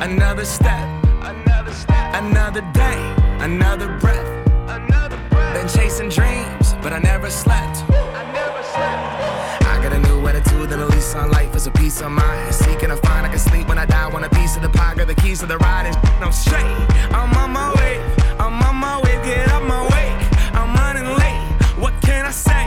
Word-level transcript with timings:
Another 0.00 0.44
step, 0.44 0.86
another 1.22 1.72
step, 1.72 2.14
another 2.14 2.60
day, 2.72 3.16
another 3.40 3.98
breath. 3.98 4.48
Another 4.68 5.18
breath. 5.28 5.54
Been 5.54 5.66
chasing 5.66 6.08
dreams, 6.08 6.74
but 6.80 6.92
I 6.92 7.00
never 7.00 7.28
slept. 7.28 7.82
I 7.90 8.30
never 8.32 8.62
slept. 8.62 9.66
I 9.66 9.80
got 9.82 9.92
a 9.92 9.98
new 9.98 10.24
attitude, 10.28 10.70
the 10.70 10.86
least 10.86 11.16
on 11.16 11.32
life 11.32 11.52
is 11.56 11.66
a 11.66 11.72
piece 11.72 12.00
of 12.00 12.12
mind. 12.12 12.54
Seeking 12.54 12.92
a 12.92 12.96
find, 12.96 13.26
I 13.26 13.28
can 13.28 13.40
sleep 13.40 13.66
when 13.68 13.76
I 13.76 13.86
die. 13.86 14.06
Want 14.06 14.24
a 14.24 14.30
piece 14.30 14.54
of 14.54 14.62
the 14.62 14.68
pie, 14.68 14.94
got 14.94 15.08
the 15.08 15.16
keys 15.16 15.40
to 15.40 15.46
the 15.46 15.58
ride, 15.58 15.86
and 15.86 16.24
I'm 16.24 16.30
straight. 16.30 16.62
I'm 17.10 17.34
on 17.36 17.50
my 17.50 17.74
way, 17.74 17.98
I'm 18.38 18.62
on 18.62 18.76
my 18.76 19.00
way, 19.02 19.20
get 19.24 19.48
up 19.50 19.64
my 19.64 19.82
way. 19.82 20.06
I'm 20.54 20.76
running 20.76 21.08
late, 21.18 21.42
what 21.76 21.92
can 22.02 22.24
I 22.24 22.30
say? 22.30 22.64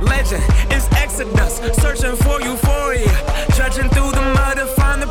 Legend 0.00 0.42
is 0.72 0.88
Exodus, 0.92 1.58
searching 1.82 2.16
for 2.16 2.40
euphoria, 2.40 3.12
trudging 3.54 3.90
through 3.90 4.12
the 4.12 4.22
mud 4.34 4.56
to 4.56 4.66
find 4.68 5.02
the 5.02 5.06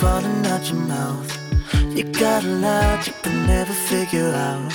falling 0.00 0.46
out 0.46 0.66
your 0.70 0.80
mouth. 0.80 1.30
You 1.94 2.04
got 2.04 2.42
a 2.42 2.54
lot 2.66 3.06
you 3.06 3.12
can 3.22 3.46
never 3.46 3.72
figure 3.90 4.32
out. 4.50 4.72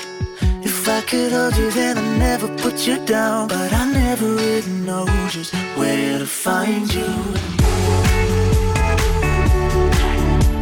If 0.62 0.88
I 0.88 1.01
could 1.01 1.31
hold 1.31 1.57
you, 1.57 1.72
then 1.72 1.98
I'd 1.98 2.19
never 2.19 2.48
put 2.57 2.86
you 2.86 2.98
down. 3.06 3.48
But 3.48 3.74
I 3.74 3.92
never 3.92 4.27
really 4.36 4.75
know 4.88 5.07
just 5.30 5.51
where 5.77 6.19
to 6.19 6.27
find 6.27 6.94
you. 6.94 7.10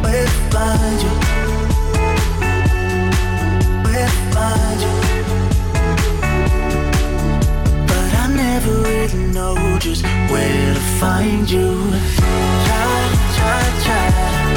Where 0.04 0.26
to 0.32 0.38
find 0.54 0.98
you. 1.04 1.14
Where 3.84 4.08
to 4.14 4.20
find 4.34 4.80
you. 4.86 4.96
But 7.90 8.10
I 8.22 8.26
never 8.44 8.72
really 8.88 9.24
know 9.36 9.54
just 9.78 10.04
where 10.32 10.74
to 10.78 10.84
find 11.00 11.50
you. 11.50 11.68
Try, 12.66 12.94
try, 13.36 13.62
try. 13.84 14.33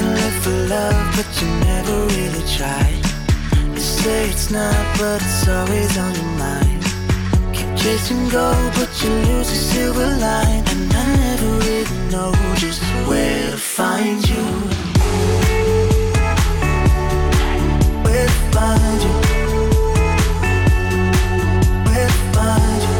can 0.00 0.14
live 0.14 0.36
for 0.42 0.56
love, 0.74 1.16
but 1.16 1.28
you 1.40 1.48
never 1.68 1.96
really 2.16 2.44
try. 2.56 2.88
You 3.74 3.80
say 3.80 4.30
it's 4.30 4.50
not, 4.50 4.80
but 4.98 5.20
it's 5.20 5.48
always 5.48 5.92
on 5.98 6.14
your 6.14 6.32
mind. 6.46 6.82
Keep 7.54 7.70
chasing 7.76 8.28
gold, 8.28 8.70
but 8.78 8.90
you 9.02 9.10
lose 9.28 9.48
the 9.52 9.60
silver 9.72 10.10
line. 10.26 10.64
And 10.72 10.92
I 11.02 11.04
never 11.24 11.50
really 11.68 11.98
know 12.12 12.32
just 12.56 12.80
where 13.08 13.50
to 13.50 13.58
find 13.58 14.20
you. 14.32 14.44
Where 18.04 18.26
to 18.32 18.38
find 18.54 19.00
you. 19.06 19.14
Where 21.88 22.10
to 22.14 22.20
find 22.36 22.82
you. 22.88 22.98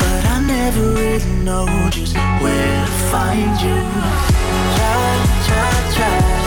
But 0.00 0.22
I 0.34 0.36
never 0.56 0.84
really 1.02 1.34
know 1.46 1.66
just 1.90 2.14
where 2.42 2.79
find 3.10 3.60
you. 3.60 3.74
Try, 4.76 5.26
try, 5.46 5.94
try. 5.94 6.39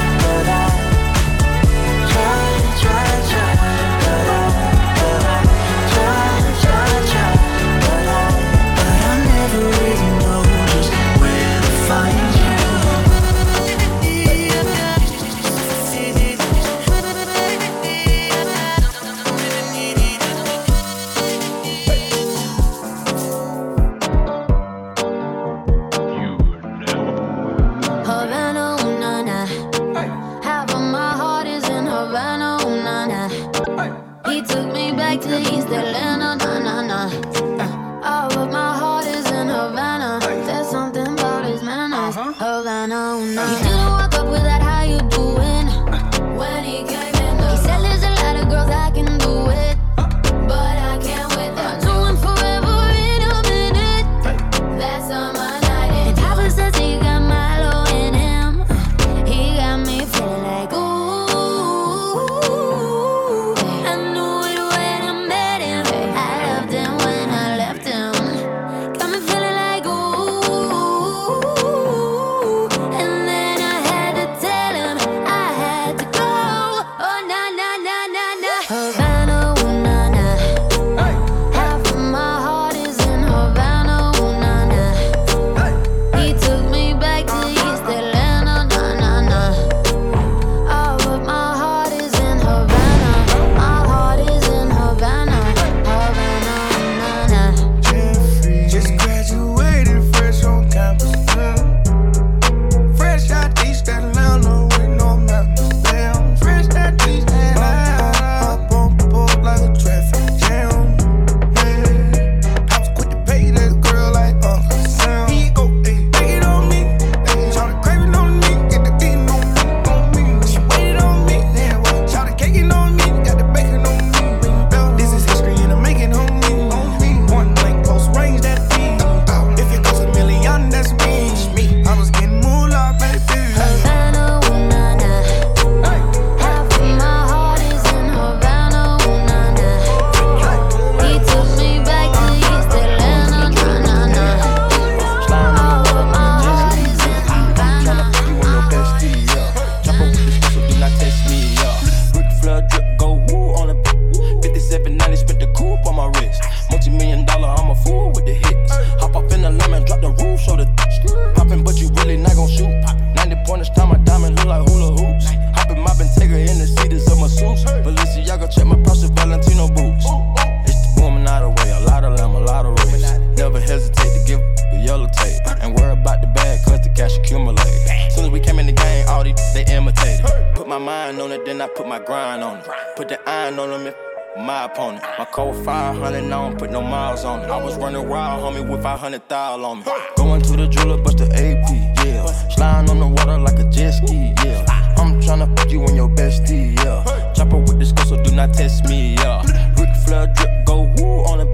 With 188.74 188.82
mm. 188.82 188.98
500 188.98 189.30
thou 189.30 189.64
on 189.64 189.80
me. 189.80 189.86
Going 190.18 190.42
to 190.42 190.58
the 190.58 190.68
jeweler, 190.68 190.98
bust 191.02 191.18
the 191.18 191.26
AP, 191.26 192.06
yeah. 192.06 192.26
Sliding 192.50 192.90
on 192.90 193.00
the 193.00 193.08
water 193.08 193.38
like 193.38 193.60
a 193.60 193.70
jet 193.70 193.92
ski, 193.92 194.34
yeah. 194.44 194.66
I'm 194.98 195.22
tryna 195.22 195.56
put 195.56 195.72
you 195.72 195.84
and 195.84 195.96
your 195.96 196.10
bestie, 196.10 196.76
yeah. 196.78 197.34
Chopper 197.34 197.58
with 197.58 197.80
this 197.80 197.92
girl, 197.92 198.06
so 198.06 198.24
do 198.24 198.32
not 198.32 198.54
test 198.54 198.86
me, 198.86 199.16
yeah. 199.16 199.42
Ric 199.78 199.90
Flair 200.06 200.28
drip, 200.36 200.66
go 200.66 200.92
woo 200.98 201.24
on 201.30 201.42
a 201.42 201.46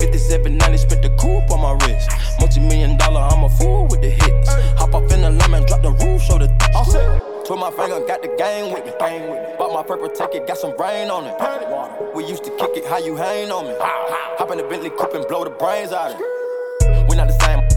5790, 0.00 0.78
spit 0.78 1.02
the 1.02 1.10
coupe 1.20 1.50
on 1.50 1.60
my 1.60 1.72
wrist. 1.84 2.10
Multi 2.40 2.60
million 2.60 2.96
dollar, 2.96 3.20
I'm 3.20 3.44
a 3.44 3.48
fool 3.48 3.86
with 3.88 4.00
the 4.00 4.10
hits. 4.10 4.48
Hop 4.80 4.94
off 4.94 5.12
in 5.12 5.22
the 5.22 5.30
lemon, 5.30 5.66
drop 5.66 5.82
the 5.82 5.92
roof, 5.92 6.22
show 6.22 6.38
the. 6.38 6.48
All 6.74 6.84
set. 6.84 7.22
Put 7.46 7.58
my 7.60 7.70
finger, 7.70 8.04
got 8.08 8.22
the 8.22 8.34
gang 8.36 8.72
with 8.72 8.84
me. 8.84 8.92
Gang 8.98 9.30
with 9.30 9.38
me. 9.38 9.54
Bought 9.56 9.72
my 9.72 9.82
purple 9.82 10.08
ticket, 10.08 10.48
got 10.48 10.58
some 10.58 10.74
rain 10.80 11.10
on 11.10 11.26
it. 11.26 12.14
We 12.14 12.26
used 12.26 12.42
to 12.44 12.50
kick 12.58 12.70
it, 12.74 12.86
how 12.86 12.98
you 12.98 13.14
hang 13.14 13.52
on 13.52 13.66
me. 13.66 13.74
Hop 13.78 14.50
in 14.50 14.58
the 14.58 14.64
Bentley 14.64 14.90
coupe 14.90 15.14
and 15.14 15.26
blow 15.28 15.44
the 15.44 15.50
brains 15.50 15.92
out 15.92 16.12
of 16.12 16.20
it. 16.20 16.45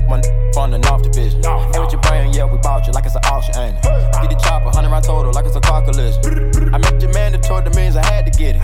We 0.09 0.15
not 0.15 0.23
the 0.23 0.27
same, 0.27 0.41
my 0.49 0.53
from 0.53 0.71
the 0.71 0.77
North 0.79 1.03
Division. 1.03 1.45
Ain't 1.45 1.79
with 1.79 1.91
your 1.91 2.01
brain, 2.01 2.33
yeah, 2.33 2.45
we 2.45 2.57
bought 2.57 2.87
you 2.87 2.93
like 2.93 3.05
it's 3.05 3.15
an 3.15 3.21
auction, 3.25 3.55
ain't 3.57 3.77
it? 3.77 3.83
Get 3.83 4.29
the 4.29 4.39
chopper, 4.41 4.65
100 4.65 4.89
round 4.89 5.05
total, 5.05 5.31
like 5.31 5.45
it's 5.45 5.55
a 5.55 5.61
car 5.61 5.81
collision. 5.83 6.73
I 6.73 6.77
met 6.77 7.01
your 7.01 7.13
man 7.13 7.33
that 7.33 7.43
told 7.43 7.65
the 7.65 7.71
means 7.71 7.95
I 7.95 8.05
had 8.05 8.25
to 8.25 8.31
get 8.37 8.55
it. 8.55 8.63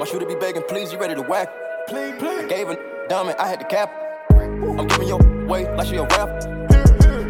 My 0.00 0.06
shooter 0.06 0.26
be 0.26 0.34
begging, 0.34 0.62
please, 0.68 0.92
you 0.92 0.98
ready 0.98 1.14
to 1.14 1.22
whack? 1.22 1.48
Please, 1.88 2.14
please. 2.18 2.44
I 2.44 2.48
gave 2.48 2.68
a 2.68 2.76
dummy, 3.08 3.34
I 3.38 3.46
had 3.48 3.60
to 3.60 3.66
cap. 3.66 3.92
I'm 4.30 4.86
giving 4.88 5.08
your 5.08 5.20
way 5.46 5.68
like 5.76 5.86
she 5.86 5.96
a 5.96 6.02
rap. 6.02 6.28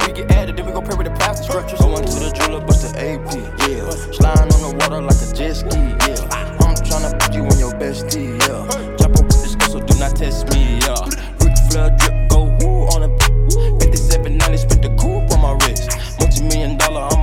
We 0.07 0.13
get 0.13 0.31
added, 0.31 0.57
then 0.57 0.67
we 0.67 0.73
go 0.73 0.81
pray 0.81 0.97
with 0.97 1.07
the 1.07 1.15
plastic 1.15 1.51
structures. 1.51 1.81
Going 1.81 2.05
to 2.05 2.11
the 2.11 2.33
jeweler, 2.33 2.65
bust 2.65 2.83
the 2.83 2.99
AP, 2.99 3.35
yeah. 3.69 3.91
Sliding 4.13 4.53
on 4.55 4.63
the 4.63 4.77
water 4.79 5.03
like 5.03 5.21
a 5.21 5.35
jet 5.35 5.55
ski, 5.55 5.79
yeah. 6.07 6.23
I'm 6.63 6.75
tryna 6.87 7.19
put 7.19 7.35
you 7.35 7.43
on 7.43 7.59
your 7.59 7.73
bestie, 7.73 8.39
yeah. 8.47 8.97
Jump 8.97 9.19
up 9.19 9.27
with 9.27 9.43
this 9.43 9.55
girl, 9.55 9.69
so 9.69 9.81
do 9.81 9.99
not 9.99 10.17
test 10.17 10.49
me, 10.55 10.79
yeah. 10.81 11.05
Rick 11.43 11.57
Flair 11.71 11.91
drip, 11.99 12.16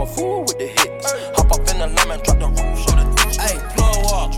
a 0.03 0.05
fool 0.05 0.41
with 0.41 0.57
the 0.57 0.67
hits. 0.67 1.11
Hop 1.35 1.51
up 1.51 1.59
in 1.59 1.79
the 1.79 1.87
lemon, 1.87 2.19
drop 2.23 2.39
the 2.39 2.47
roof, 2.47 2.79
show 2.83 2.95
the. 2.99 3.05
Hey, 3.39 3.55
plug 3.73 4.03
walk. 4.03 4.31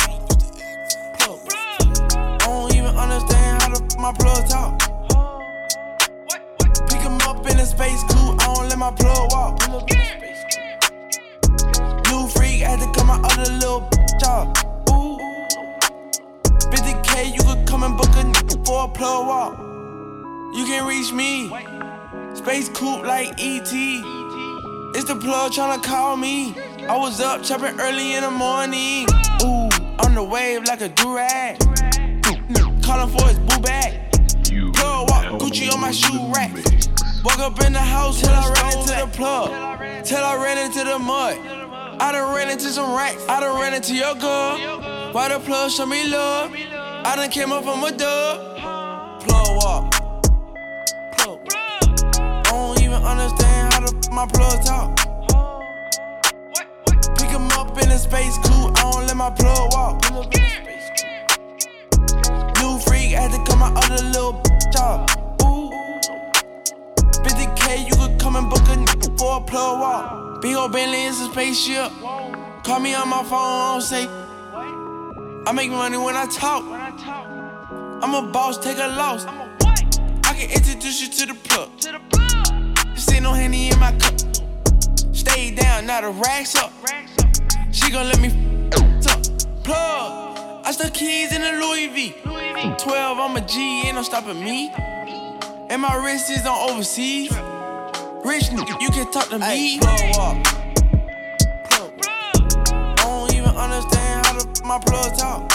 I 2.14 2.46
don't 2.46 2.76
even 2.76 2.96
understand 2.96 3.62
how 3.62 3.70
the 3.74 3.80
my 4.00 4.14
plug 4.14 4.48
talk. 4.48 4.80
Pick 6.90 7.02
him 7.02 7.18
up 7.22 7.50
in 7.50 7.58
a 7.58 7.66
space 7.66 8.04
coupe, 8.10 8.40
I 8.42 8.54
don't 8.54 8.70
let 8.70 8.78
my 8.78 8.92
plug 8.92 9.32
walk. 9.32 9.60
New 12.10 12.28
freak 12.30 12.62
had 12.62 12.80
to 12.80 12.88
cut 12.94 13.06
my 13.08 13.20
other 13.24 13.52
little 13.54 13.82
bitch 13.90 14.24
off. 14.28 14.48
Ooh. 14.92 15.18
50k, 16.70 17.34
you 17.34 17.42
could 17.42 17.68
come 17.68 17.84
and 17.84 17.98
book 17.98 18.14
a 18.14 18.24
nigga 18.24 18.64
for 18.66 18.86
a 18.86 18.88
plug 18.88 19.28
walk. 19.28 19.58
You 20.56 20.66
can 20.66 20.86
reach 20.86 21.12
me. 21.12 21.50
Space 22.36 22.70
coupe 22.70 23.04
like 23.04 23.34
ET. 23.40 24.25
It's 24.98 25.04
the 25.04 25.16
plug 25.18 25.52
tryna 25.52 25.84
call 25.84 26.16
me. 26.16 26.56
I 26.88 26.96
was 26.98 27.20
up 27.20 27.44
chopping 27.44 27.78
early 27.82 28.14
in 28.14 28.22
the 28.24 28.32
morning. 28.32 29.06
Ooh, 29.44 29.68
on 30.00 30.16
the 30.16 30.24
wave 30.24 30.64
like 30.64 30.80
a 30.80 30.88
durag. 30.88 31.60
Calling 32.82 33.10
for 33.10 33.28
his 33.28 33.38
boo 33.40 33.60
bag. 33.60 34.10
Plug 34.74 35.10
walk, 35.10 35.42
Gucci 35.42 35.70
on 35.74 35.82
my 35.82 35.92
shoe 35.92 36.32
rack. 36.34 36.54
Walk 37.26 37.40
up 37.40 37.62
in 37.66 37.74
the 37.74 37.80
house 37.80 38.22
till 38.22 38.30
I 38.30 38.50
ran 38.54 38.80
into 38.80 38.96
the 38.96 39.08
plug. 39.12 40.06
Till 40.06 40.24
I 40.24 40.42
ran 40.42 40.58
into 40.60 40.86
the 40.86 40.98
mud. 40.98 41.40
I 42.00 42.14
done 42.14 42.34
ran 42.34 42.50
into 42.50 42.70
some 42.70 42.96
racks. 42.96 43.22
I 43.28 43.42
done 43.42 43.60
ran 43.60 43.74
into 43.74 43.94
your 43.94 44.16
girl. 44.16 45.12
Why 45.12 45.28
the 45.28 45.40
plug 45.42 45.72
show 45.72 45.86
me 45.86 46.08
love? 46.08 46.54
I 46.54 47.18
done 47.18 47.30
came 47.32 47.52
up 47.52 47.66
from 47.66 47.84
a 47.84 47.92
dub. 47.92 48.75
My 54.16 54.26
plug 54.28 54.64
talk. 54.64 54.96
Pick 57.18 57.30
him 57.30 57.52
up 57.60 57.78
in 57.84 57.92
a 57.92 58.00
space 58.00 58.38
coupe, 58.38 58.72
I 58.78 58.92
don't 58.92 59.08
let 59.08 59.18
my 59.18 59.30
plug 59.30 59.74
walk. 59.74 60.02
New 62.62 62.80
freak 62.80 63.12
had 63.12 63.32
to 63.32 63.40
cut 63.44 63.58
my 63.60 63.74
other 63.76 64.02
little 64.06 64.42
bitch 64.42 64.80
off. 64.80 65.02
Ooh. 65.44 65.70
50k, 67.26 67.90
you 67.90 67.96
could 67.98 68.18
come 68.18 68.38
and 68.38 68.50
book 68.50 68.62
a 68.70 68.78
nigga 68.78 69.20
for 69.20 69.38
a 69.38 69.42
plug 69.42 69.82
walk. 69.82 70.42
Big 70.42 70.56
ol' 70.56 70.70
Bentley 70.70 71.04
is 71.04 71.20
a 71.20 71.30
spaceship. 71.32 71.92
Call 72.64 72.80
me 72.80 72.96
on 72.96 73.10
my 73.10 73.22
phone, 73.24 73.34
I 73.34 73.72
don't 73.74 73.82
say. 73.82 74.08
I 75.46 75.52
make 75.54 75.72
money 75.72 75.98
when 75.98 76.16
I 76.16 76.26
talk. 76.28 76.64
I'm 78.02 78.14
a 78.16 78.32
boss, 78.32 78.58
take 78.60 78.78
a 78.78 78.88
loss. 78.88 79.26
I 79.26 80.34
can 80.38 80.50
introduce 80.52 81.02
you 81.02 81.10
to 81.10 81.34
the 81.34 81.40
plug. 81.50 82.25
Just 83.26 83.38
ain't 83.38 83.38
no 83.38 83.42
henny 83.42 83.72
in 83.72 83.80
my 83.80 83.92
cup. 83.94 85.16
Stay 85.16 85.56
down, 85.56 85.88
now 85.88 86.02
the 86.02 86.10
racks 86.10 86.56
up. 86.56 86.72
She 87.72 87.90
gon' 87.92 88.08
let 88.08 88.20
me 88.20 88.28
f- 88.28 89.08
up. 89.08 89.64
Plug. 89.64 90.62
I 90.64 90.72
stuck 90.72 90.94
keys 90.94 91.34
in 91.34 91.42
a 91.42 91.60
Louis 91.60 91.88
V. 91.88 92.16
12, 92.22 93.18
I'm 93.18 93.36
a 93.36 93.42
G, 93.42 93.82
ain't 93.88 93.96
no 93.96 94.04
stopping 94.04 94.44
me. 94.44 94.72
And 95.70 95.82
my 95.82 95.96
wrist 95.96 96.30
is 96.30 96.46
on 96.46 96.70
overseas. 96.70 97.32
Rich, 98.24 98.52
nigga, 98.54 98.80
you 98.80 98.90
can 98.92 99.12
talk 99.12 99.30
to 99.30 99.40
me. 99.40 99.80
Plug 99.80 100.02
up. 100.20 100.38
I 102.70 102.96
don't 102.98 103.34
even 103.34 103.56
understand 103.56 104.26
how 104.26 104.34
the, 104.34 104.62
my 104.64 104.78
plug 104.78 105.18
talk. 105.18 105.50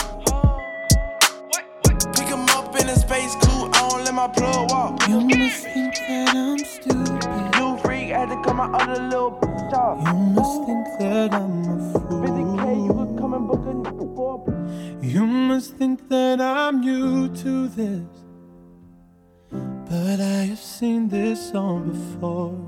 Pick 2.17 2.27
him 2.27 2.49
up 2.49 2.75
in 2.81 2.89
a 2.89 2.97
space 2.97 3.37
coupe, 3.37 3.77
I 3.77 3.89
don't 3.89 4.05
let 4.05 4.15
my 4.15 4.27
plug 4.27 4.71
walk. 4.73 5.09
You 5.09 5.21
must 5.21 5.63
think 5.63 5.95
that 5.95 6.35
I'm 6.35 6.59
stupid. 6.59 7.20
Had 8.21 8.29
to 8.29 8.43
cut 8.43 8.55
my 8.55 8.67
other 8.67 9.03
little 9.05 9.31
bitch 9.31 9.73
off. 9.73 9.97
You 10.07 10.13
must 10.13 10.65
think 10.67 10.87
that 10.99 11.33
I'm 11.33 11.63
a 11.63 11.77
fool. 11.91 12.21
50k, 12.21 12.85
you 12.85 12.93
could 12.93 13.19
come 13.19 13.33
and 13.33 13.49
book 13.49 13.65
a 13.65 13.73
nigga 13.73 14.15
for 14.15 15.03
You 15.03 15.27
must 15.27 15.77
think 15.77 16.07
that 16.11 16.39
I'm 16.39 16.83
new 16.83 17.35
to 17.37 17.69
this. 17.69 18.03
But 19.51 20.21
I 20.21 20.43
have 20.51 20.59
seen 20.59 21.09
this 21.09 21.51
song 21.51 21.93
before. 21.93 22.61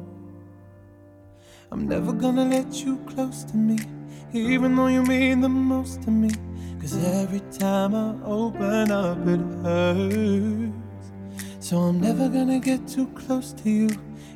I'm 1.71 1.87
never 1.87 2.15
gonna 2.15 2.47
let 2.47 2.73
you 2.87 2.97
close 3.05 3.45
to 3.45 3.57
me, 3.59 3.79
even 4.33 4.75
though 4.75 4.87
you 4.87 5.03
mean 5.03 5.43
the 5.43 5.51
most 5.51 6.01
to 6.05 6.11
me. 6.11 6.31
Cause 6.81 6.97
every 7.05 7.43
time 7.59 7.95
I 7.95 8.15
open 8.25 8.91
up, 8.91 9.19
it 9.27 9.41
hurts. 9.63 10.73
So 11.61 11.77
I'm 11.77 12.01
never 12.01 12.31
gonna 12.31 12.59
get 12.59 12.89
too 12.89 13.07
close 13.09 13.53
to 13.53 13.69
you, 13.69 13.91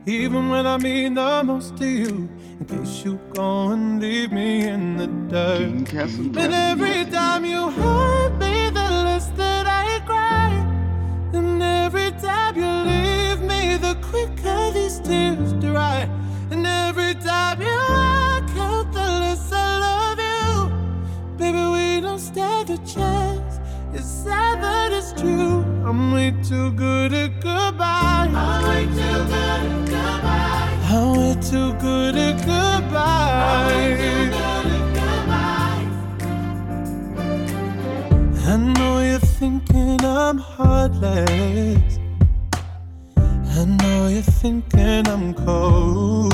even 0.07 0.49
when 0.49 0.67
I 0.67 0.79
mean 0.79 1.15
the 1.15 1.43
most 1.45 1.77
to 1.79 1.87
you. 1.87 2.29
In 2.61 2.67
case 2.67 3.05
you 3.05 3.19
go 3.35 3.71
and 3.71 4.01
leave 4.01 4.31
me 4.31 4.67
in 4.67 4.97
the 4.97 5.09
dirt. 5.29 5.93
And 5.93 6.39
every 6.39 7.05
time 7.11 7.45
you 7.45 7.71
hurt 7.71 8.39
me, 8.39 8.71
the 8.71 8.89
less 9.05 9.27
that 9.31 9.67
I 9.67 10.01
cry. 10.07 10.53
And 11.33 11.61
every 11.61 12.13
time 12.13 12.57
you 12.57 12.71
leave 12.91 13.41
me, 13.43 13.77
the 13.77 13.97
quicker 14.01 14.71
these 14.73 15.01
tears 15.01 15.53
dry. 15.55 16.09
And 16.51 16.65
every 16.65 17.15
time 17.15 17.61
you 17.61 17.77
walk 17.91 18.49
out, 18.57 18.93
the 18.93 19.09
less 19.23 19.53
I 19.53 19.79
love 19.87 20.19
you. 20.19 21.37
Baby, 21.37 21.65
we 21.75 22.01
don't 22.01 22.21
stand 22.21 22.71
a 22.71 22.79
chance. 22.79 23.59
It's 23.93 24.07
sad, 24.07 24.61
but 24.61 24.97
it's 24.97 25.13
true. 25.21 25.65
I'm 25.85 26.13
way 26.13 26.33
too 26.45 26.71
good 26.73 27.13
at 27.13 27.41
goodbye. 27.41 28.31
I'm 28.33 28.69
way 28.69 28.85
too 28.87 29.25
good 29.33 29.96
goodbye. 30.97 31.27
I'm 31.27 31.41
too 31.41 31.73
good 31.75 32.17
at 32.17 32.37
goodbye. 32.39 33.67
I 38.49 38.57
know 38.57 39.01
you're 39.01 39.19
thinking 39.19 40.05
I'm 40.05 40.39
heartless. 40.39 41.99
I 43.17 43.65
know 43.65 44.09
you're 44.09 44.23
thinking 44.23 45.07
I'm 45.09 45.35
cold. 45.35 46.33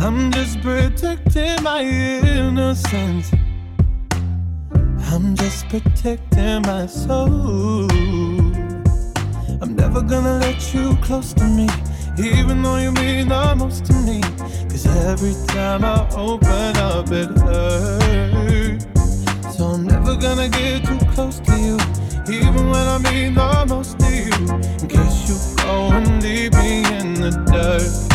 I'm 0.00 0.30
just 0.32 0.60
protecting 0.60 1.62
my 1.62 1.82
innocence. 1.82 3.30
I'm 5.12 5.34
just 5.36 5.68
protecting 5.68 6.62
my 6.62 6.86
soul. 6.86 7.88
I'm 9.62 9.76
never 9.76 10.02
gonna 10.02 10.38
let 10.40 10.74
you 10.74 10.96
close 10.96 11.32
to 11.34 11.44
me, 11.44 11.68
even 12.18 12.62
though 12.62 12.78
you 12.78 12.92
mean 12.92 13.28
the 13.28 13.54
most 13.56 13.86
to 13.86 13.94
me. 13.94 14.20
Cause 14.68 14.86
every 14.86 15.34
time 15.48 15.84
I 15.84 16.08
open 16.16 16.76
up, 16.76 17.10
it 17.10 17.30
hurts. 17.38 18.86
So 19.56 19.64
I'm 19.64 19.84
never 19.84 20.16
gonna 20.16 20.48
get 20.48 20.84
too 20.84 20.98
close 21.12 21.40
to 21.40 21.58
you, 21.58 21.76
even 22.32 22.70
when 22.70 22.86
I 22.86 22.98
mean 22.98 23.34
the 23.34 23.66
most 23.68 23.98
to 24.00 24.06
you. 24.06 24.32
In 24.82 24.88
case 24.88 25.28
you 25.28 25.56
go 25.62 25.90
and 25.92 26.22
leave 26.22 26.52
me 26.54 26.84
in 26.98 27.14
the 27.14 27.30
dirt. 27.50 28.13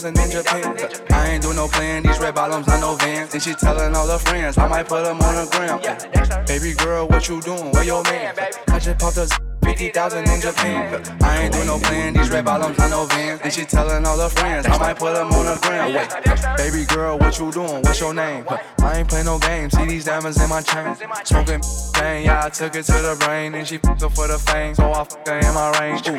50,000 0.00 0.18
in 0.18 0.30
Japan. 0.30 0.76
I 1.10 1.30
ain't 1.30 1.42
doing 1.42 1.56
no 1.56 1.68
plan, 1.68 2.02
these 2.02 2.18
red 2.18 2.34
bottoms, 2.34 2.66
not 2.66 2.80
no 2.80 2.94
vans. 2.96 3.32
And 3.32 3.42
she 3.42 3.54
telling 3.54 3.94
all 3.94 4.06
her 4.06 4.18
friends, 4.18 4.58
I 4.58 4.68
might 4.68 4.88
put 4.88 5.04
them 5.04 5.20
on 5.20 5.34
the 5.34 5.46
gram. 5.50 6.44
Baby 6.46 6.74
girl, 6.74 7.08
what 7.08 7.28
you 7.28 7.40
doing? 7.40 7.72
Where 7.72 7.84
your 7.84 8.02
man? 8.04 8.34
I 8.68 8.78
just 8.78 8.98
popped 8.98 9.16
us 9.18 9.30
50,000 9.76 10.30
in 10.30 10.40
Japan. 10.40 11.02
I 11.20 11.42
ain't 11.42 11.52
doing 11.52 11.66
no 11.66 11.78
plan, 11.78 12.14
these 12.14 12.30
red 12.30 12.46
bottoms, 12.46 12.78
not 12.78 12.88
no 12.88 13.04
vans. 13.04 13.42
And 13.44 13.52
she 13.52 13.66
telling 13.66 14.06
all 14.06 14.18
her 14.18 14.30
friends, 14.30 14.64
I 14.64 14.78
might 14.78 14.98
put 14.98 15.12
them 15.12 15.30
on 15.30 15.44
the 15.44 15.58
gram. 15.60 15.92
Wait, 15.92 16.56
baby 16.56 16.86
girl, 16.86 17.18
what 17.18 17.38
you 17.38 17.52
doing? 17.52 17.82
What's 17.82 18.00
your 18.00 18.14
name? 18.14 18.46
I 18.78 18.98
ain't 18.98 19.08
play 19.08 19.22
no 19.22 19.38
games, 19.38 19.76
see 19.76 19.84
these 19.84 20.06
diamonds 20.06 20.40
in 20.40 20.48
my 20.48 20.62
chain. 20.62 20.96
Smoking 21.24 21.60
bang, 21.92 22.24
yeah, 22.24 22.46
I 22.46 22.48
took 22.48 22.74
it 22.74 22.84
to 22.84 22.92
the 22.92 23.16
brain. 23.20 23.54
And 23.54 23.68
she 23.68 23.76
fucked 23.76 24.00
her 24.00 24.08
for 24.08 24.26
the 24.26 24.38
fame, 24.38 24.74
so 24.74 24.90
I 24.90 25.04
fuck 25.04 25.28
her 25.28 25.38
in 25.40 25.52
my 25.52 25.78
range. 25.78 26.08
Ooh, 26.08 26.12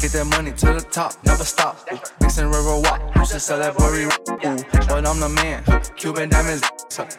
get 0.00 0.12
that 0.12 0.26
money 0.30 0.52
to 0.52 0.66
the 0.74 0.86
top, 0.90 1.14
never 1.24 1.44
stop. 1.44 1.88
Mixing 2.20 2.48
river 2.48 2.78
walk, 2.78 3.00
used 3.16 3.32
to 3.32 3.40
sell 3.40 3.58
that 3.58 3.74
booty. 3.74 4.04
Ooh, 4.04 4.86
but 4.86 5.06
I'm 5.06 5.18
the 5.18 5.30
man, 5.30 5.64
Cuban 5.96 6.28
diamonds. 6.28 6.62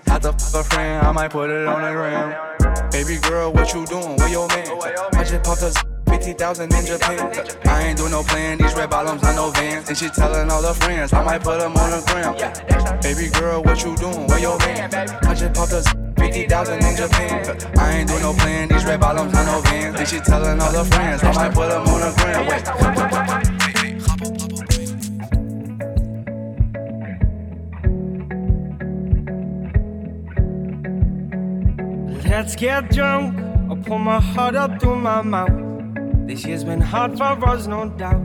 Had 0.06 0.22
to 0.22 0.34
fuck 0.34 0.62
a 0.62 0.64
friend, 0.70 1.08
I 1.08 1.12
might 1.12 1.32
put 1.32 1.50
it 1.50 1.66
on 1.66 1.82
the 1.82 1.92
gram. 1.94 2.89
Baby 3.00 3.16
girl, 3.22 3.54
what 3.54 3.74
you 3.74 3.86
doing? 3.86 4.18
Where 4.18 4.28
your 4.28 4.46
man? 4.50 4.68
I 5.14 5.24
just 5.24 5.42
popped 5.46 5.64
us 5.64 5.74
50,000 6.10 6.74
in 6.76 6.86
Japan. 6.86 7.32
I 7.64 7.84
ain't 7.84 7.98
doing 7.98 8.12
no 8.12 8.24
plan, 8.24 8.58
these 8.58 8.74
red 8.76 8.90
bottoms, 8.90 9.22
not 9.22 9.38
no 9.38 9.52
vans. 9.52 9.88
And 9.88 9.98
she 9.98 10.10
telling 10.10 10.52
all 10.52 10.62
her 10.62 10.74
friends, 10.74 11.14
I 11.14 11.24
might 11.24 11.42
put 11.42 11.62
them 11.62 11.78
on 11.78 11.92
the 11.92 12.04
gram. 12.12 13.00
Baby 13.00 13.30
girl, 13.30 13.64
what 13.64 13.82
you 13.86 13.96
doing? 13.96 14.28
Where 14.28 14.40
your 14.40 14.58
man? 14.60 14.94
I 14.94 15.34
just 15.34 15.54
popped 15.54 15.72
us 15.72 15.88
50,000 16.18 16.84
in 16.84 16.98
Japan. 16.98 17.58
I 17.78 18.00
ain't 18.00 18.10
doing 18.10 18.22
no 18.22 18.34
plan, 18.34 18.68
these 18.68 18.84
red 18.84 19.00
bottoms, 19.00 19.32
not 19.32 19.46
no 19.46 19.62
vans. 19.62 19.98
And 19.98 20.06
she 20.06 20.20
telling 20.20 20.60
all 20.60 20.74
her 20.74 20.84
friends, 20.84 21.24
I 21.24 21.32
might 21.32 21.54
put 21.54 21.70
them 21.70 21.88
on 21.88 22.02
the 22.02 22.12
gram. 22.18 23.59
Let's 32.30 32.56
get 32.56 32.92
drunk. 32.92 33.40
I'll 33.72 33.76
pour 33.76 33.98
my 33.98 34.20
heart 34.20 34.56
up 34.56 34.80
through 34.80 34.98
my 34.98 35.24
mouth. 35.24 35.50
This 36.28 36.46
year's 36.46 36.64
been 36.64 36.80
hard 36.80 37.18
for 37.18 37.24
us, 37.24 37.66
no 37.66 37.90
doubt. 37.90 38.22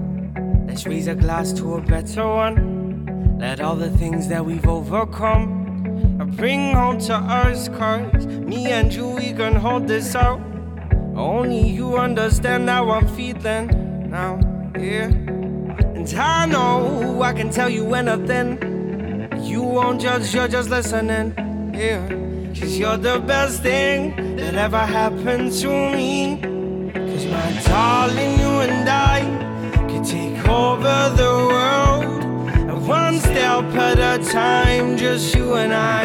Let's 0.67 0.85
raise 0.85 1.09
a 1.09 1.15
glass 1.15 1.55
to 1.55 1.77
a 1.77 1.81
better 1.81 2.29
one. 2.29 3.39
Let 3.41 3.61
all 3.61 3.77
the 3.77 3.89
things 3.89 4.29
that 4.29 4.45
we've 4.45 4.69
overcome 4.69 5.65
I 6.21 6.25
bring 6.25 6.75
home 6.75 6.99
to 6.99 7.15
us, 7.15 7.69
cause 7.71 8.27
me 8.27 8.67
and 8.67 8.93
you, 8.93 9.09
we 9.09 9.33
can 9.33 9.55
hold 9.55 9.89
this 9.89 10.15
out. 10.15 10.39
Only 11.17 11.67
you 11.71 11.97
understand 11.97 12.69
how 12.69 12.91
I'm 12.91 13.09
feeling 13.17 14.11
now, 14.11 14.39
yeah. 14.79 15.07
And 15.07 16.13
I 16.15 16.45
know 16.45 17.23
I 17.23 17.33
can 17.33 17.49
tell 17.51 17.71
you 17.71 17.95
anything. 17.95 18.59
You 19.43 19.63
won't 19.63 20.03
judge, 20.03 20.35
you're 20.35 20.47
just 20.47 20.69
listening, 20.69 21.35
yeah. 21.75 22.34
Cause 22.59 22.79
you're 22.79 22.97
the 22.97 23.19
best 23.19 23.63
thing 23.63 24.37
that 24.37 24.55
ever 24.55 24.79
happened 24.79 25.51
to 25.61 25.69
me. 25.69 26.39
Cause 26.95 27.27
my 27.27 27.63
darling, 27.67 28.39
you 28.39 28.61
and 28.67 28.89
I 28.89 29.21
could 29.89 30.05
take 30.05 30.49
over 30.49 31.13
the 31.17 31.33
world. 31.51 32.23
And 32.71 32.87
one 32.87 33.19
step 33.19 33.65
at 33.75 33.99
a 33.99 34.25
time, 34.31 34.97
just 34.97 35.35
you 35.35 35.55
and 35.55 35.75
I. 35.75 36.05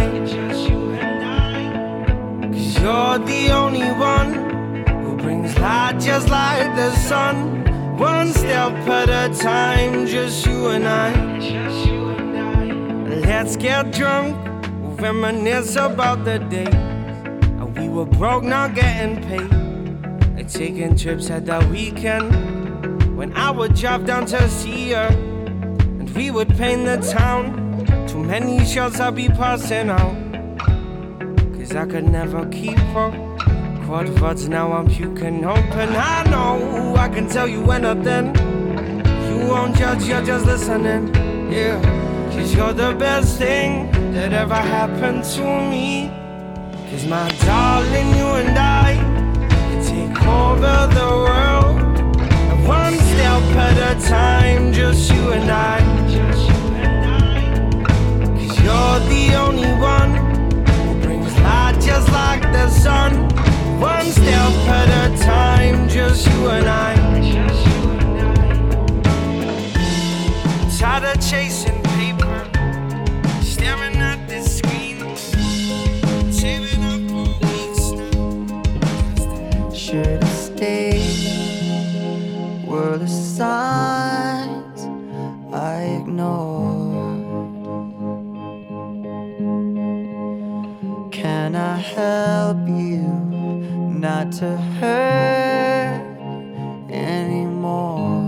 Cause 2.52 2.80
you're 2.82 3.20
the 3.20 3.52
only 3.52 3.92
one 3.92 4.34
who 5.04 5.18
brings 5.18 5.56
light 5.60 6.00
just 6.00 6.30
like 6.30 6.76
the 6.76 6.92
sun. 6.96 7.60
One 7.98 8.34
step 8.34 8.74
at 8.88 9.10
a 9.10 9.36
time, 9.38 10.08
just 10.08 10.46
you 10.48 10.70
and 10.70 10.88
I. 10.88 11.12
Let's 13.22 13.56
get 13.56 13.92
drunk, 13.92 14.36
reminisce 15.02 15.76
about 15.76 16.26
the 16.26 16.40
day. 16.40 16.90
We 17.80 17.88
were 17.88 18.06
broke, 18.06 18.44
not 18.44 18.76
getting 18.76 19.24
paid. 19.24 20.36
Like 20.36 20.52
taking 20.52 20.98
trips 20.98 21.30
at 21.30 21.46
the 21.46 21.66
weekend. 21.72 23.16
When 23.16 23.32
I 23.34 23.52
would 23.52 23.74
drive 23.74 24.06
down 24.06 24.26
to 24.28 24.50
see 24.50 24.92
her, 24.92 25.08
and 25.08 26.10
we 26.16 26.30
would 26.30 26.50
paint 26.50 26.86
the 26.86 26.98
town. 26.98 27.86
Too 28.08 28.22
many 28.22 28.66
shots 28.66 29.00
I'd 29.00 29.16
be 29.16 29.30
passing 29.30 29.90
out. 29.90 30.14
Cause 31.56 31.74
I 31.74 31.86
could 31.86 32.04
never 32.04 32.46
keep 32.48 32.80
up. 32.96 33.14
Quad 33.86 34.10
words, 34.20 34.50
now 34.50 34.74
I'm 34.74 34.88
puking 34.88 35.46
open. 35.46 35.90
I 35.96 36.24
know 36.30 36.96
I 36.98 37.08
can 37.08 37.30
tell 37.30 37.48
you 37.48 37.64
anything. 37.72 38.36
You 39.30 39.48
won't 39.48 39.76
judge, 39.78 40.04
you're 40.04 40.22
just 40.22 40.46
listening. 40.46 41.14
Yeah, 41.50 41.82
cause 42.32 42.54
you're 42.54 42.74
the 42.74 42.94
best 43.00 43.38
thing 43.38 43.99
that 44.14 44.34
ever 44.34 44.56
happened 44.56 45.24
to 45.24 45.44
me. 45.70 46.12
Cause 46.90 47.06
my 47.06 47.28
darling, 47.46 48.10
you 48.18 48.28
and 48.42 48.58
I 48.58 48.96
can 49.70 49.84
take 49.86 50.22
over 50.26 50.78
the 51.00 51.10
world. 51.26 51.80
And 52.52 52.68
one 52.68 52.96
step 53.12 53.44
at 53.66 53.78
a 53.92 54.08
time, 54.08 54.74
just 54.74 55.12
you 55.12 55.32
and 55.32 55.52
I. 55.52 55.80
Cause 58.38 58.56
you're 58.66 59.00
the 59.14 59.36
only 59.46 59.74
one 59.80 60.12
who 60.86 61.02
brings 61.02 61.34
light 61.40 61.78
just 61.80 62.10
like 62.12 62.42
the 62.42 62.70
sun. 62.70 63.12
One 63.80 64.06
step 64.06 64.54
at 64.80 64.90
a 65.04 65.24
time, 65.24 65.88
just 65.88 66.26
you 66.28 66.50
and 66.50 66.68
I. 66.68 66.96
Tired 70.80 71.04
of 71.04 71.30
chasing 71.30 71.59
to 94.32 94.58
hurt 94.80 96.02
anymore? 96.92 98.22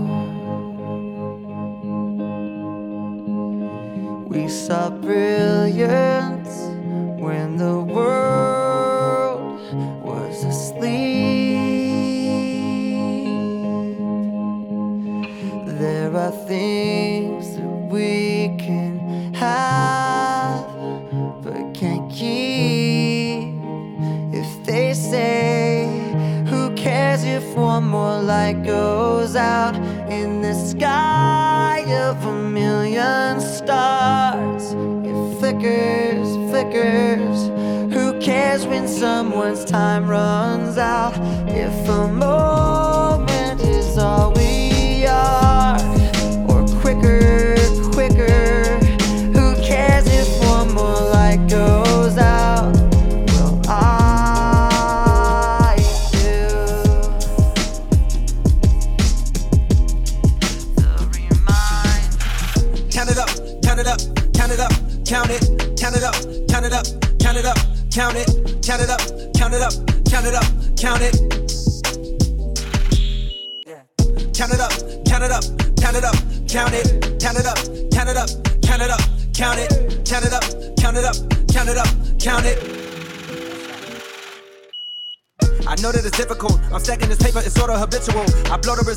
We 4.28 4.48
saw 4.48 4.90
brilliance 4.90 6.31
someone's 39.02 39.64
time 39.64 40.06
runs 40.06 40.78
out? 40.78 41.12
If 41.48 41.88
a 41.88 42.06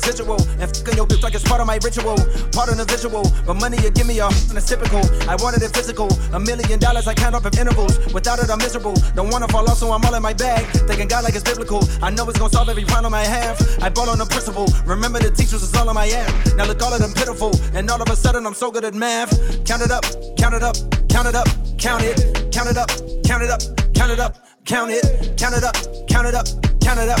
residual 0.06 0.40
and 0.62 0.70
fucking 0.70 0.96
your 0.96 1.06
bitch 1.06 1.22
like 1.22 1.34
it's 1.34 1.42
part 1.42 1.60
of 1.60 1.66
my 1.66 1.78
ritual. 1.82 2.16
Part 2.54 2.70
of 2.70 2.78
the 2.78 2.86
visual, 2.86 3.26
but 3.44 3.54
money 3.54 3.76
you 3.82 3.90
give 3.90 4.06
me 4.06 4.18
a 4.20 4.26
and 4.26 4.56
it's 4.56 4.68
typical. 4.68 5.02
I 5.28 5.34
wanted 5.42 5.62
it 5.62 5.74
physical. 5.74 6.08
A 6.32 6.38
million 6.38 6.78
dollars 6.78 7.06
I 7.06 7.14
count 7.14 7.34
up 7.34 7.44
in 7.46 7.58
intervals. 7.58 7.98
Without 8.14 8.38
it, 8.38 8.50
I'm 8.50 8.58
miserable. 8.58 8.94
Don't 9.14 9.30
wanna 9.30 9.48
fall 9.48 9.68
off, 9.68 9.78
so 9.78 9.90
I'm 9.90 10.04
all 10.04 10.14
in 10.14 10.22
my 10.22 10.32
bag. 10.32 10.64
Thinking 10.86 11.08
God 11.08 11.24
like 11.24 11.34
it's 11.34 11.44
biblical. 11.44 11.82
I 12.02 12.10
know 12.10 12.28
it's 12.28 12.38
gonna 12.38 12.52
solve 12.52 12.68
every 12.68 12.84
problem 12.84 13.14
I 13.14 13.24
have. 13.24 13.58
I 13.82 13.88
bought 13.88 14.08
on 14.08 14.18
the 14.18 14.26
principle. 14.26 14.66
Remember 14.86 15.18
the 15.18 15.30
teachers 15.30 15.62
is 15.62 15.74
all 15.74 15.88
on 15.88 15.94
my 15.94 16.08
app. 16.08 16.30
Now 16.56 16.66
look 16.66 16.82
all 16.82 16.94
of 16.94 17.00
them 17.00 17.12
pitiful. 17.12 17.52
And 17.74 17.90
all 17.90 18.00
of 18.00 18.08
a 18.08 18.16
sudden 18.16 18.46
I'm 18.46 18.54
so 18.54 18.70
good 18.70 18.84
at 18.84 18.94
math. 18.94 19.30
Count 19.64 19.82
it 19.82 19.90
up, 19.90 20.04
count 20.38 20.54
it 20.54 20.62
up, 20.62 20.76
count 21.08 21.26
it 21.26 21.34
up, 21.34 21.48
count 21.78 22.02
it, 22.02 22.16
count 22.52 22.68
it 22.70 22.76
up, 22.76 22.88
count 23.24 23.42
it 23.42 23.50
up, 23.50 23.60
count 23.94 24.12
it 24.12 24.20
up, 24.20 24.36
count 24.64 24.90
it, 24.90 25.36
count 25.36 25.54
it 25.54 25.64
up, 25.64 25.76
count 26.08 26.26
it 26.26 26.34
up, 26.34 26.46
count 26.80 27.00
it 27.00 27.08
up, 27.08 27.20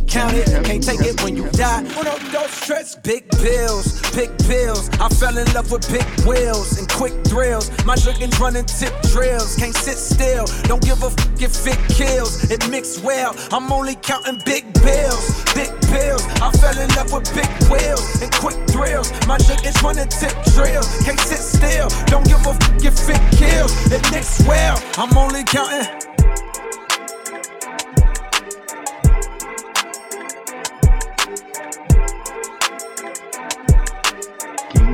count 0.11 0.33
it. 0.33 0.45
Can't 0.65 0.83
take 0.83 0.99
it 1.01 1.23
when 1.23 1.37
you 1.37 1.49
die. 1.51 1.81
Uno, 1.97 2.17
dos, 2.31 2.51
stress, 2.51 2.95
big 2.95 3.27
bills, 3.41 4.01
big 4.11 4.29
bills. 4.47 4.89
I 4.99 5.07
fell 5.09 5.37
in 5.37 5.47
love 5.53 5.71
with 5.71 5.89
big 5.89 6.05
wheels 6.27 6.77
and 6.77 6.87
quick 6.89 7.13
thrills. 7.25 7.71
My 7.85 7.95
chickens 7.95 8.37
running 8.39 8.65
tip 8.65 8.93
drills, 9.13 9.55
can't 9.55 9.75
sit 9.75 9.97
still. 9.97 10.45
Don't 10.63 10.83
give 10.83 11.01
a 11.01 11.07
f 11.07 11.15
if 11.39 11.65
it 11.65 11.79
kills. 11.95 12.51
It 12.51 12.69
mixed 12.69 13.03
well. 13.03 13.35
I'm 13.51 13.71
only 13.71 13.95
counting 13.95 14.41
big 14.45 14.65
bills, 14.83 15.43
big 15.55 15.71
bills. 15.89 16.23
I 16.43 16.51
fell 16.59 16.77
in 16.77 16.89
love 16.99 17.11
with 17.13 17.33
big 17.33 17.51
wheels 17.71 18.21
and 18.21 18.31
quick 18.33 18.59
thrills. 18.67 19.09
My 19.27 19.37
chickens 19.37 19.81
running 19.81 20.09
tip 20.09 20.35
drills, 20.53 20.87
can't 21.05 21.19
sit 21.19 21.39
still. 21.39 21.87
Don't 22.07 22.27
give 22.27 22.45
a 22.45 22.51
f 22.51 22.59
if 22.83 23.09
it 23.09 23.23
kills. 23.39 23.71
It 23.91 24.03
mixed 24.11 24.45
well. 24.45 24.77
I'm 24.97 25.17
only 25.17 25.43
counting. 25.45 26.10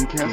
I've 0.09 0.23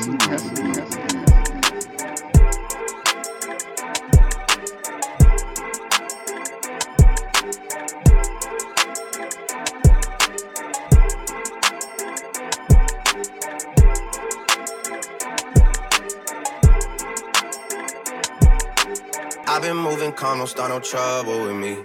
been 19.60 19.76
moving 19.76 20.12
calm, 20.12 20.38
don't 20.38 20.46
start 20.46 20.70
no 20.70 20.78
trouble 20.78 21.46
with 21.46 21.56
me. 21.56 21.78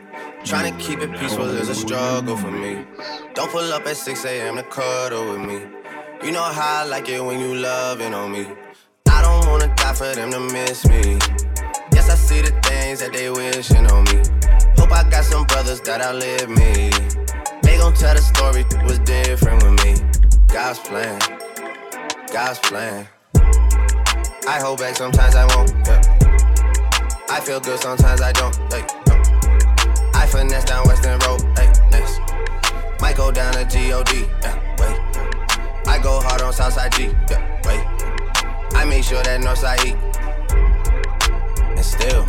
Trying 0.46 0.78
to 0.78 0.84
keep 0.84 1.00
it 1.00 1.12
peaceful 1.18 1.46
is 1.46 1.70
a 1.70 1.76
struggle 1.76 2.38
for 2.38 2.52
me. 2.52 2.86
Don't 3.34 3.52
pull 3.52 3.74
up 3.74 3.88
at 3.88 3.98
6 3.98 4.26
a.m. 4.26 4.58
to 4.58 4.64
cuddle 4.64 5.32
with 5.32 5.42
me. 5.42 5.79
You 6.22 6.34
know 6.34 6.44
how 6.44 6.82
I 6.82 6.86
like 6.86 7.08
it 7.08 7.24
when 7.24 7.40
you 7.40 7.56
loving 7.56 8.14
on 8.14 8.34
me. 8.34 8.46
I 9.10 9.22
don't 9.22 9.48
wanna 9.48 9.74
die 9.76 9.94
for 9.94 10.14
them 10.14 10.32
to 10.32 10.40
miss 10.42 10.86
me. 10.86 11.18
Yes, 11.94 12.10
I 12.10 12.16
see 12.16 12.42
the 12.42 12.52
things 12.62 13.00
that 13.00 13.14
they 13.14 13.30
wishing 13.30 13.88
on 13.90 14.04
me. 14.04 14.20
Hope 14.78 14.92
I 14.92 15.10
got 15.10 15.24
some 15.24 15.46
brothers 15.46 15.80
that 15.82 16.02
outlive 16.02 16.50
me. 16.50 16.92
They 17.64 17.78
gon' 17.78 17.94
tell 17.94 18.14
the 18.14 18.22
story 18.22 18.66
was 18.84 19.00
different 19.00 19.64
with 19.64 19.82
me. 19.86 19.96
God's 20.48 20.80
plan, 20.80 21.20
God's 22.34 22.60
plan. 22.60 23.08
I 24.46 24.60
hold 24.60 24.80
back 24.80 24.98
sometimes 24.98 25.36
I 25.36 25.46
won't. 25.56 25.72
Yeah. 25.88 26.02
I 27.30 27.40
feel 27.40 27.62
good 27.62 27.80
sometimes 27.80 28.20
I 28.20 28.34
don't. 28.34 28.56
Hey, 28.74 28.84
no. 29.08 29.16
I 30.14 30.28
finesse 30.28 30.66
down 30.66 30.86
Western 30.86 31.18
Road. 31.20 31.42
Hey, 31.58 31.72
next. 31.92 32.20
Might 33.00 33.16
go 33.16 33.32
down 33.32 33.54
to 33.54 33.64
God. 33.64 34.12
Yeah. 34.12 34.70
I 36.00 36.02
go 36.02 36.22
hard 36.22 36.42
on 36.42 36.54
Southside 36.54 36.94
G. 36.94 37.12
Yeah, 37.30 37.44
wait. 37.66 37.84
I 38.74 38.86
make 38.86 39.04
sure 39.04 39.22
that 39.22 39.42
Northside 39.42 39.84
eat. 39.86 39.98
And 41.76 41.84
still, 41.84 42.24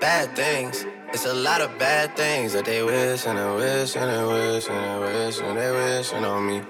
bad 0.00 0.34
things. 0.34 0.84
It's 1.12 1.26
a 1.26 1.32
lot 1.32 1.60
of 1.60 1.78
bad 1.78 2.16
things 2.16 2.54
that 2.54 2.64
they 2.64 2.82
wish 2.82 3.24
and 3.26 3.38
they 3.38 3.54
wish 3.54 3.94
and 3.94 4.10
they 4.10 4.24
wish 4.24 4.68
and 4.68 4.82
they 4.84 4.98
wish 4.98 5.38
and 5.38 5.56
they 5.56 5.70
wishing 5.70 6.24
on 6.24 6.44
me. 6.44 6.60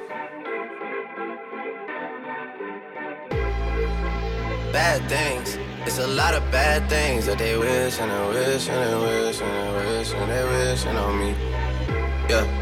Bad 4.71 5.09
things. 5.09 5.57
It's 5.87 5.99
a 5.99 6.09
lot 6.09 6.35
of 6.35 6.43
bad 6.53 6.91
things 6.91 7.25
that 7.25 7.39
they 7.39 7.57
wish 7.57 7.99
and 7.99 8.11
they 8.11 8.29
wish 8.29 8.69
and 8.69 8.81
they 8.85 8.97
wish 9.01 9.41
and 9.41 9.51
they 9.51 9.97
wish 9.97 10.13
and 10.13 10.31
they 10.31 10.45
wishing 10.45 10.97
on 10.99 11.19
me. 11.19 11.31
Yeah. 12.29 12.62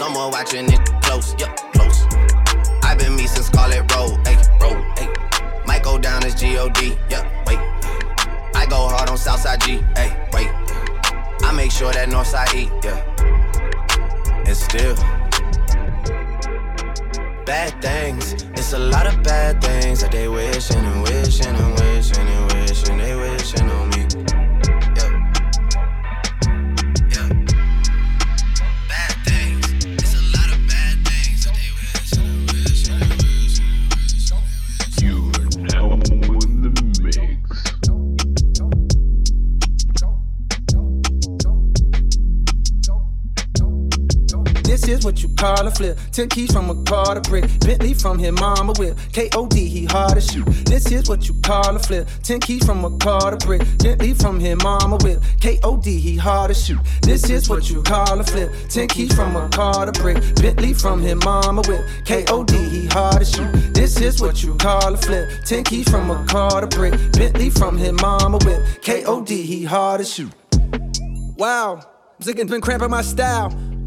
Someone 0.00 0.30
watching 0.30 0.64
it 0.72 0.80
close, 1.02 1.34
yeah, 1.38 1.54
close. 1.74 2.06
I've 2.82 2.96
been 2.96 3.14
me 3.16 3.26
since 3.26 3.48
Scarlet 3.48 3.84
Road, 3.94 4.26
hey, 4.26 4.36
road, 4.58 4.82
hey. 4.96 5.12
Might 5.66 5.82
go 5.82 5.98
down 5.98 6.24
as 6.24 6.34
G-O-D, 6.40 6.96
yeah, 7.10 7.28
wait. 7.46 7.58
I 8.54 8.64
go 8.70 8.88
hard 8.88 9.10
on 9.10 9.18
Southside 9.18 9.60
G, 9.60 9.82
hey, 9.96 10.16
wait. 10.32 10.48
I 11.42 11.52
make 11.54 11.70
sure 11.70 11.92
that 11.92 12.08
Northside 12.08 12.54
E, 12.54 12.70
yeah. 12.82 12.96
And 14.46 14.56
still, 14.56 14.96
bad 17.44 17.82
things. 17.82 18.44
It's 18.54 18.72
a 18.72 18.78
lot 18.78 19.06
of 19.06 19.22
bad 19.22 19.60
things 19.60 20.00
that 20.00 20.12
they 20.12 20.28
wishing 20.28 20.78
and 20.78 21.02
wishing 21.02 21.54
and 21.54 21.78
wishing 21.78 22.26
and 22.26 22.52
wishing 22.54 22.96
they 22.96 23.16
wishing 23.16 23.68
on 23.68 23.90
me. 23.90 24.49
Call 45.40 45.66
a 45.66 45.70
flip. 45.70 45.98
Ten 46.12 46.28
keys 46.28 46.52
from 46.52 46.68
a 46.68 46.74
car 46.84 47.14
to 47.14 47.20
brick. 47.22 47.44
Bentley 47.60 47.94
from 47.94 48.18
his 48.18 48.32
mama 48.32 48.74
whip. 48.78 48.96
K.O.D. 49.12 49.68
he 49.68 49.86
hard 49.86 50.14
to 50.14 50.20
shoot. 50.20 50.44
This 50.66 50.92
is 50.92 51.08
what 51.08 51.26
you 51.26 51.34
call 51.40 51.74
a 51.74 51.78
flip. 51.78 52.06
Ten 52.22 52.40
keys 52.40 52.64
from 52.64 52.84
a 52.84 52.90
car 52.98 53.30
to 53.30 53.46
brick. 53.46 53.62
Bentley 53.78 54.12
from 54.12 54.38
his 54.38 54.56
mama 54.62 54.98
whip. 55.00 55.22
K.O.D. 55.40 55.98
he 55.98 56.16
hard 56.16 56.50
to 56.50 56.54
shoot. 56.54 56.78
This 57.00 57.30
is 57.30 57.48
what 57.48 57.70
you 57.70 57.82
call 57.82 58.20
a 58.20 58.24
flip. 58.24 58.52
Ten 58.68 58.86
keys 58.88 59.14
from 59.14 59.34
a 59.34 59.48
car 59.48 59.86
to 59.86 59.92
brick. 59.92 60.18
Bentley 60.36 60.74
from 60.74 61.00
his 61.00 61.16
mama 61.24 61.62
whip. 61.66 61.86
K.O.D. 62.04 62.56
he 62.68 62.86
hard 62.88 63.20
to 63.20 63.24
shoot. 63.24 63.74
This 63.74 63.98
is 64.00 64.20
what 64.20 64.42
you 64.42 64.54
call 64.56 64.92
a 64.92 64.98
flip. 64.98 65.44
Ten 65.46 65.64
keys 65.64 65.88
from 65.88 66.10
a 66.10 66.22
car 66.26 66.60
to 66.60 66.66
brick. 66.66 66.92
Bentley 67.12 67.48
from 67.48 67.78
his 67.78 67.92
mama 67.92 68.38
whip. 68.44 68.82
K.O.D. 68.82 69.42
he 69.42 69.64
hard 69.64 70.00
to 70.00 70.04
shoot. 70.04 70.32
Wow, 71.36 71.80
Ziggin's 72.22 72.50
been 72.50 72.60
cramping 72.60 72.90
my 72.90 73.00
style. 73.00 73.69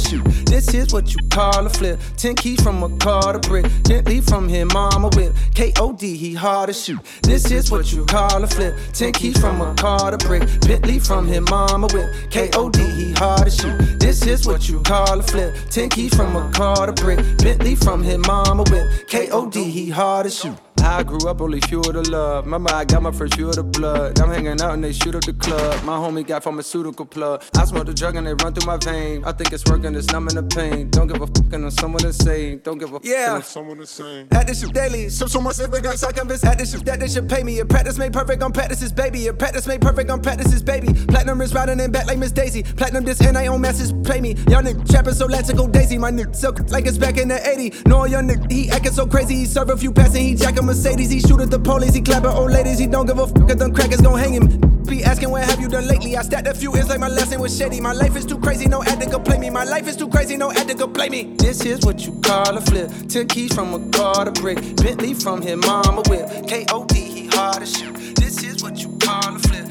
This 0.00 0.74
is 0.74 0.92
what 0.92 1.14
you 1.14 1.28
call 1.28 1.66
a 1.66 1.70
flip. 1.70 2.00
Ten 2.16 2.34
keys 2.34 2.60
from 2.62 2.82
a 2.82 2.88
car 2.98 3.32
to 3.32 3.38
brick. 3.38 3.66
Bentley 3.84 4.20
from 4.20 4.48
his 4.48 4.64
mama 4.72 5.08
whip. 5.14 5.34
K.O.D. 5.54 6.16
he 6.16 6.34
hard 6.34 6.68
to 6.68 6.72
shoot. 6.72 7.00
This 7.22 7.50
is 7.50 7.70
what 7.70 7.92
you 7.92 8.04
call 8.06 8.42
a 8.42 8.46
flip. 8.46 8.74
Ten 8.92 9.12
keys 9.12 9.38
from 9.40 9.60
a 9.60 9.74
car 9.74 10.10
to 10.10 10.18
brick. 10.26 10.42
Bentley 10.60 10.98
from 10.98 11.26
his 11.26 11.42
mama 11.42 11.88
whip. 11.92 12.30
K.O.D. 12.30 12.78
he 12.80 13.12
hard 13.12 13.44
to 13.44 13.50
shoot. 13.50 14.00
This 14.00 14.26
is 14.26 14.46
what 14.46 14.68
you 14.68 14.80
call 14.80 15.18
a 15.18 15.22
flip. 15.22 15.54
Ten 15.70 15.88
keys 15.88 16.14
from 16.14 16.36
a 16.36 16.50
car 16.52 16.86
to 16.86 16.92
brick. 16.92 17.18
Bentley 17.38 17.74
from 17.74 18.02
his 18.02 18.18
mama 18.18 18.64
whip. 18.70 19.08
K.O.D. 19.08 19.62
he 19.64 19.90
hard 19.90 20.24
to 20.24 20.30
shoot. 20.30 20.69
I 20.90 21.04
grew 21.04 21.28
up 21.28 21.40
only 21.40 21.60
fuel 21.60 21.84
to 21.84 22.02
love. 22.10 22.44
Remember, 22.46 22.74
I 22.74 22.84
got 22.84 23.00
my 23.02 23.12
first 23.12 23.34
fuel 23.36 23.52
to 23.52 23.62
blood. 23.62 24.18
I'm 24.18 24.28
hanging 24.28 24.60
out 24.60 24.74
and 24.74 24.82
they 24.82 24.92
shoot 24.92 25.14
up 25.14 25.22
the 25.22 25.32
club. 25.32 25.84
My 25.84 25.96
homie 25.96 26.26
got 26.26 26.42
pharmaceutical 26.42 27.06
plug. 27.06 27.44
I 27.56 27.64
smoke 27.64 27.86
the 27.86 27.94
drug 27.94 28.16
and 28.16 28.26
they 28.26 28.34
run 28.34 28.52
through 28.52 28.66
my 28.66 28.76
vein. 28.76 29.22
I 29.24 29.30
think 29.30 29.52
it's 29.52 29.64
working, 29.66 29.94
it's 29.94 30.08
numbing 30.08 30.34
the 30.34 30.42
pain. 30.42 30.90
Don't 30.90 31.06
give 31.06 31.22
a 31.22 31.26
fuck 31.28 31.54
on 31.54 31.70
someone 31.70 32.12
say. 32.12 32.56
Don't 32.56 32.78
give 32.78 32.90
a 32.90 32.94
fuck 32.94 33.04
Yeah. 33.04 33.34
on 33.34 33.42
Someone 33.44 33.78
the 33.78 33.86
same. 33.86 34.26
at 34.32 34.48
this 34.48 34.60
shit 34.62 34.72
daily. 34.74 35.08
So, 35.10 35.26
so 35.26 35.40
much 35.40 35.60
every 35.60 35.80
guy 35.80 35.94
I 36.06 36.12
convince 36.12 36.44
at 36.44 36.58
this 36.58 36.72
shit 36.72 36.84
that 36.86 36.98
they 36.98 37.08
should 37.08 37.28
pay 37.28 37.44
me. 37.44 37.60
A 37.60 37.64
practice 37.64 37.96
made 37.96 38.12
perfect 38.12 38.42
on 38.42 38.52
practices, 38.52 38.90
baby. 38.92 39.28
A 39.28 39.32
practice 39.32 39.68
made 39.68 39.80
perfect 39.80 40.10
on 40.10 40.20
practices, 40.20 40.60
baby. 40.60 40.92
Platinum 41.06 41.40
is 41.40 41.54
riding 41.54 41.78
in 41.78 41.92
back 41.92 42.06
like 42.08 42.18
Miss 42.18 42.32
Daisy. 42.32 42.64
Platinum 42.64 43.04
this 43.04 43.20
and 43.20 43.38
I 43.38 43.46
own 43.46 43.60
masses 43.60 43.92
play 44.04 44.20
me. 44.20 44.32
Y'all 44.48 44.60
nigga 44.62 44.88
trapping 44.90 45.14
so 45.14 45.26
let's 45.26 45.52
go 45.52 45.68
daisy. 45.68 45.98
My 45.98 46.10
nigga 46.10 46.34
so 46.34 46.50
like 46.68 46.86
it's 46.86 46.98
back 46.98 47.16
in 47.16 47.28
the 47.28 47.48
80. 47.48 47.82
No, 47.86 48.04
young 48.06 48.26
nigga, 48.28 48.50
he 48.50 48.70
acting 48.70 48.92
so 48.92 49.06
crazy. 49.06 49.36
He 49.36 49.46
serve 49.46 49.70
a 49.70 49.76
few 49.76 49.92
passing, 49.92 50.24
he 50.24 50.34
jacking 50.34 50.66
Mercedes. 50.82 51.10
He 51.10 51.20
shoot 51.20 51.40
at 51.40 51.50
the 51.50 51.58
police, 51.58 51.94
he 51.94 52.00
clapping 52.00 52.30
old 52.30 52.52
ladies. 52.52 52.78
He 52.78 52.86
don't 52.86 53.06
give 53.06 53.18
a 53.18 53.26
fuck 53.26 53.50
if 53.50 53.58
them 53.58 53.74
crackers 53.74 54.00
gon' 54.00 54.18
hang 54.18 54.32
him. 54.32 54.46
Be 54.84 55.04
asking 55.04 55.30
what 55.30 55.44
have 55.44 55.60
you 55.60 55.68
done 55.68 55.86
lately? 55.86 56.16
I 56.16 56.22
stacked 56.22 56.48
a 56.48 56.54
few 56.54 56.72
ends 56.72 56.88
like 56.88 56.98
my 56.98 57.08
name 57.08 57.40
was 57.40 57.56
shady. 57.56 57.80
My 57.80 57.92
life 57.92 58.16
is 58.16 58.24
too 58.24 58.38
crazy, 58.38 58.66
no 58.66 58.82
addict 58.82 59.12
could 59.12 59.24
play 59.24 59.38
me. 59.38 59.50
My 59.50 59.64
life 59.64 59.86
is 59.86 59.96
too 59.96 60.08
crazy, 60.08 60.38
no 60.38 60.50
addict 60.50 60.80
could 60.80 60.94
play 60.94 61.10
me. 61.10 61.34
This 61.36 61.64
is 61.66 61.84
what 61.84 62.06
you 62.06 62.18
call 62.22 62.56
a 62.56 62.60
flip. 62.62 62.90
Ten 63.08 63.28
keys 63.28 63.52
from 63.54 63.74
a 63.74 63.90
car 63.90 64.24
to 64.24 64.32
brick. 64.32 64.56
Bentley 64.76 65.12
from 65.12 65.42
his 65.42 65.56
mama 65.56 66.02
whip. 66.08 66.48
K.O.D. 66.48 66.94
he 66.94 67.26
hard 67.26 67.62
as 67.62 67.76
shit. 67.76 67.94
This 68.16 68.42
is 68.42 68.62
what 68.62 68.78
you 68.82 68.96
call 69.00 69.36
a 69.36 69.38
flip. 69.38 69.69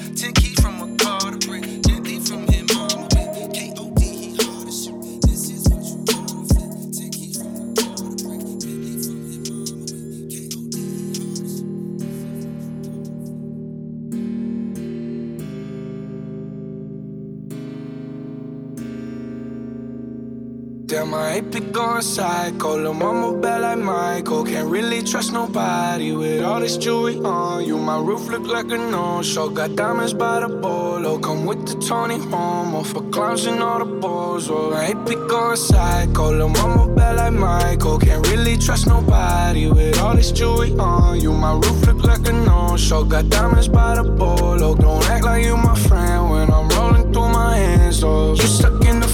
I 21.02 21.36
ain't 21.38 21.52
pick 21.52 21.72
going 21.72 22.02
psycho. 22.02 22.78
Lil' 22.78 22.94
mama 22.94 23.34
bad 23.40 23.62
like 23.62 23.78
Michael. 23.78 24.44
Can't 24.44 24.68
really 24.68 25.02
trust 25.02 25.32
nobody 25.32 26.12
with 26.12 26.44
all 26.44 26.60
this 26.60 26.76
jewelry 26.76 27.18
on 27.20 27.66
you. 27.66 27.78
My 27.78 27.98
roof 27.98 28.28
look 28.28 28.46
like 28.46 28.66
a 28.66 28.78
no-show. 28.78 29.50
Got 29.50 29.78
diamonds 29.78 30.14
by 30.14 30.42
the 30.42 30.50
bolo. 30.50 31.18
Come 31.20 31.46
with 31.46 31.66
the 31.66 31.76
Tony 31.88 32.18
Romo 32.18 32.86
for 32.86 33.02
clowns 33.12 33.46
and 33.46 33.64
all 33.64 33.80
the 33.80 33.86
balls. 33.86 34.50
Oh, 34.50 34.78
ain't 34.78 35.08
pick 35.08 35.26
going 35.30 35.56
psycho. 35.56 36.34
Lil' 36.34 36.50
mama 36.50 36.94
bad 36.94 37.16
like 37.16 37.34
Michael. 37.34 37.98
Can't 37.98 38.28
really 38.28 38.58
trust 38.58 38.86
nobody 38.86 39.70
with 39.70 39.98
all 40.00 40.16
this 40.16 40.32
jewelry 40.34 40.74
on 40.74 41.22
you. 41.22 41.32
My 41.32 41.54
roof 41.54 41.88
look 41.88 42.04
like 42.04 42.28
a 42.28 42.34
no-show. 42.34 43.06
Got 43.06 43.30
diamonds 43.30 43.70
by 43.70 43.96
the 43.96 44.04
bolo. 44.04 44.76
Don't 44.76 45.10
act 45.10 45.24
like 45.24 45.46
you 45.46 45.56
my 45.56 45.76
friend 45.76 46.30
when 46.30 46.52
I'm 46.52 46.68
rolling 46.70 47.14
through 47.14 47.30
my 47.30 47.56
hands. 47.56 48.04
Oh, 48.04 48.36
you 48.36 48.48
stuck 48.48 48.84
in 48.86 49.00
the 49.00 49.08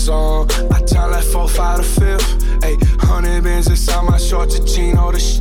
friend 0.00 0.48
zone. 0.48 0.72
I 0.72 0.80
time 0.82 1.10
like 1.10 1.24
four, 1.24 1.48
five 1.48 1.78
to 1.78 1.82
fifth. 1.82 2.38
Ayy, 2.62 2.76
hundred 3.00 3.42
bins 3.44 3.68
inside 3.68 4.04
my 4.04 4.18
shorts, 4.18 4.58
a 4.58 4.64
chino, 4.64 5.12
the 5.12 5.20
sh. 5.20 5.40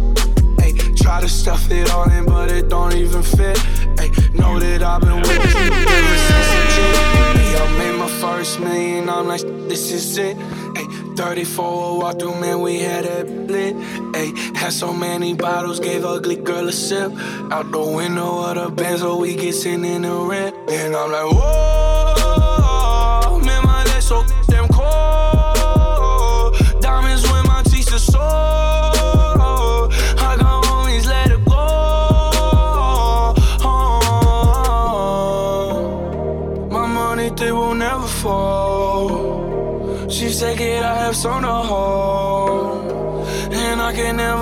Ayy, 0.60 0.98
try 0.98 1.22
to 1.22 1.30
stuff 1.30 1.72
it 1.72 1.90
all 1.92 2.10
in, 2.10 2.26
but 2.26 2.52
it 2.52 2.70
don't 2.70 2.94
even 2.96 3.24
fit. 3.24 3.58
Ayy, 3.98 4.12
know 4.34 4.60
that 4.60 4.84
I've 4.84 5.02
been 5.02 5.22
with 5.22 5.30
you 5.30 5.72
ever 5.98 6.18
since. 6.28 6.76
Ayy, 7.40 7.62
I 7.62 7.78
made 7.78 7.98
my 7.98 8.10
first 8.22 8.60
million, 8.60 9.10
I'm 9.10 9.28
like, 9.28 9.42
this 9.68 9.92
is 9.92 10.18
it. 10.18 10.38
Ayy, 10.38 11.18
34 11.18 12.00
walk 12.00 12.20
through, 12.20 12.40
man, 12.40 12.62
we 12.62 12.80
had 12.80 13.06
it 13.06 13.28
lit. 13.50 13.76
Ayy, 14.14 14.56
had 14.56 14.74
so 14.74 14.94
many 14.94 15.34
bottles, 15.34 15.80
gave 15.80 16.06
ugly 16.06 16.36
girl 16.36 16.68
a 16.68 16.72
sip. 16.72 17.12
Out 17.52 17.72
the 17.72 17.82
window 17.82 18.44
of 18.44 18.56
the 18.56 18.70
Benz, 18.70 19.02
so 19.02 19.18
we 19.18 19.36
get 19.36 19.66
in 19.66 20.02
the 20.02 20.16
rent. 20.30 20.56
And 20.70 20.96
I'm 20.96 21.12
like, 21.12 21.32
whoa, 21.32 21.79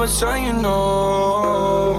Never 0.08 0.20
tell 0.20 0.38
you 0.38 0.54
no. 0.54 1.98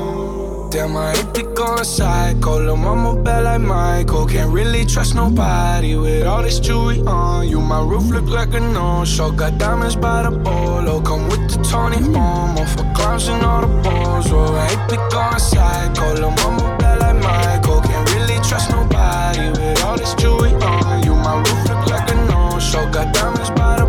Damn, 0.70 0.96
I 0.96 1.14
hate 1.14 1.34
to 1.34 1.42
go 1.54 1.82
psycho. 1.82 2.58
Lil' 2.58 2.76
mama 2.76 3.14
bad 3.22 3.44
like 3.44 3.60
Michael. 3.60 4.26
Can't 4.26 4.50
really 4.50 4.86
trust 4.86 5.14
nobody 5.14 5.94
with 5.94 6.26
all 6.26 6.42
this 6.42 6.58
jewelry 6.58 7.02
on 7.02 7.46
you. 7.48 7.60
My 7.60 7.82
roof 7.82 8.08
look 8.08 8.24
like 8.24 8.54
a 8.54 8.60
no-show. 8.60 9.30
Got 9.32 9.58
diamonds 9.58 9.94
by 9.94 10.22
the 10.22 10.30
bolo. 10.30 11.02
Come 11.02 11.28
with 11.28 11.50
the 11.50 11.58
Tony 11.62 11.98
Romo 11.98 12.66
for 12.74 12.90
clowns 12.96 13.28
and 13.28 13.44
all 13.44 13.60
the 13.60 13.68
balls. 13.82 14.32
Oh, 14.32 14.54
I 14.54 14.68
hate 14.68 14.88
to 14.88 14.96
go 15.12 15.36
psycho. 15.36 16.14
Lil' 16.14 16.30
mama 16.30 16.76
bad 16.78 17.00
like 17.00 17.16
Michael. 17.22 17.82
Can't 17.82 18.10
really 18.14 18.40
trust 18.48 18.70
nobody 18.70 19.50
with 19.50 19.84
all 19.84 19.98
this 19.98 20.14
jewelry 20.14 20.54
on 20.54 21.02
you. 21.04 21.14
My 21.14 21.36
roof 21.36 21.68
look 21.68 21.86
like 21.90 22.10
a 22.10 22.14
no-show. 22.14 22.86
Got 22.90 23.12
diamonds 23.12 23.50
by 23.50 23.76
the 23.80 23.87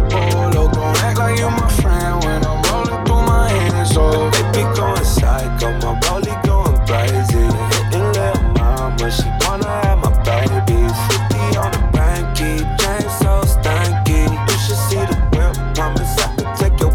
Oh, 3.98 4.30
They 4.30 4.44
be 4.52 4.64
going 4.76 5.04
psycho, 5.04 5.72
my 5.82 6.00
rollie 6.06 6.36
going 6.46 6.78
crazy. 6.86 7.46
Hitting 7.74 8.08
little 8.14 8.44
mama, 8.58 9.12
she 9.12 9.28
wanna 9.42 9.68
have 9.68 10.00
my 10.00 10.12
baby. 10.24 10.80
50 10.88 11.58
on 11.58 11.72
the 11.72 11.82
banky, 11.96 12.62
chain 12.80 13.10
so 13.20 13.42
stanky. 13.46 14.30
You 14.30 14.58
should 14.64 14.82
see 14.88 15.04
the 15.10 15.18
whip, 15.34 15.56
promise 15.76 16.18
I 16.20 16.36
could 16.36 16.54
take 16.60 16.80
your 16.80 16.94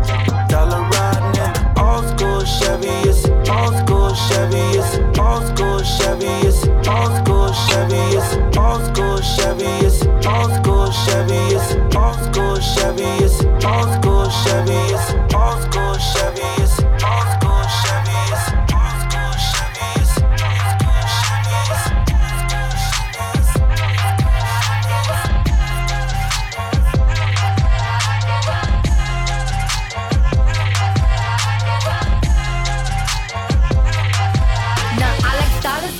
dollar 0.49 0.83
riding 0.95 1.43
in 1.43 1.53
the 1.53 1.83
old 1.83 2.07
school 2.11 2.45
Chevy. 2.45 2.95
It's 3.09 3.25
an 3.25 3.49
old 3.51 3.75
school 3.79 4.15
Chevy, 4.15 4.79
it's 4.79 4.95
an 4.95 5.19
old 5.19 5.45
school 5.51 5.81
Chevy, 5.83 6.33
it's 6.47 6.63
an 6.65 6.89
old 6.89 7.13
school 7.19 7.51
Chevy, 7.53 8.03
it's 8.17 8.33
an 8.35 8.59
old 8.59 8.83
school 8.87 9.19
Chevy, 9.21 9.71
it's 9.87 10.03
an 10.03 10.27
old 10.27 10.53
school 10.55 10.91
Chevy, 10.91 11.41
it's 11.57 11.73
an 11.75 11.97
old 11.97 12.19
school 12.23 12.57
Chevy, 12.61 13.11
it's 13.25 13.41
an 13.41 13.65
old 13.65 13.91
school 13.93 14.25
Chevy, 14.31 14.81
it's 14.85 15.01
an 15.03 15.25
old 15.25 15.25
school 15.25 15.34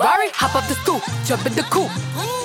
Ferrari, 0.00 0.30
hop 0.32 0.56
up 0.56 0.64
the 0.64 0.72
stoop, 0.80 1.04
jump 1.28 1.44
in 1.44 1.52
the 1.52 1.62
coupe. 1.68 1.92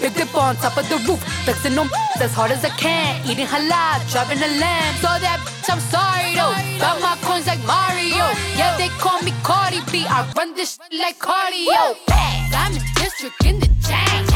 Big 0.02 0.14
dip 0.14 0.36
on 0.36 0.58
top 0.58 0.76
of 0.76 0.84
the 0.90 1.00
roof, 1.08 1.24
flexing 1.48 1.80
on 1.80 1.88
as 2.20 2.34
hard 2.34 2.52
as 2.52 2.66
I 2.66 2.70
can. 2.76 3.24
Eating 3.24 3.48
halal, 3.48 4.04
driving 4.12 4.44
a 4.44 4.52
lamb. 4.60 4.94
So 5.00 5.08
that 5.08 5.40
bitch, 5.40 5.72
I'm 5.72 5.80
sorry 5.88 6.36
though. 6.36 6.52
Got 6.84 7.00
my 7.00 7.16
coins 7.24 7.48
like 7.48 7.64
Mario. 7.64 8.28
Yeah, 8.60 8.76
they 8.76 8.90
call 9.00 9.24
me 9.24 9.32
Cardi 9.42 9.80
B. 9.88 10.04
I 10.04 10.28
run 10.36 10.54
this 10.54 10.76
shit 10.76 11.00
like 11.00 11.16
cardio. 11.18 11.96
I'm 12.12 12.76
in 12.76 12.84
district 13.00 13.40
in 13.48 13.64
the 13.64 13.72
chain. 13.88 14.28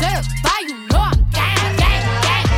Certified, 0.00 0.72
you 0.72 0.88
know 0.88 1.04
I'm 1.04 1.20
gang, 1.36 1.76
gang, 1.76 2.00
gang, 2.24 2.48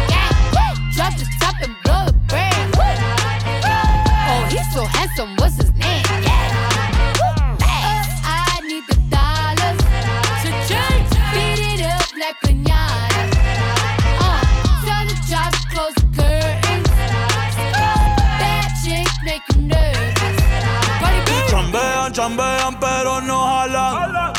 gang. 0.55 0.79
Drop 0.95 1.19
the 1.19 1.27
top 1.43 1.59
and 1.67 1.75
blow 1.83 2.07
the 2.07 2.15
brand. 2.31 2.79
Oh, 2.79 4.47
he's 4.55 4.71
so 4.71 4.87
handsome. 4.87 5.35
What's 5.43 5.59
his 5.59 5.74
Chambean, 22.25 22.81
pero 22.81 23.21
no 23.21 23.45
jalan. 23.45 24.33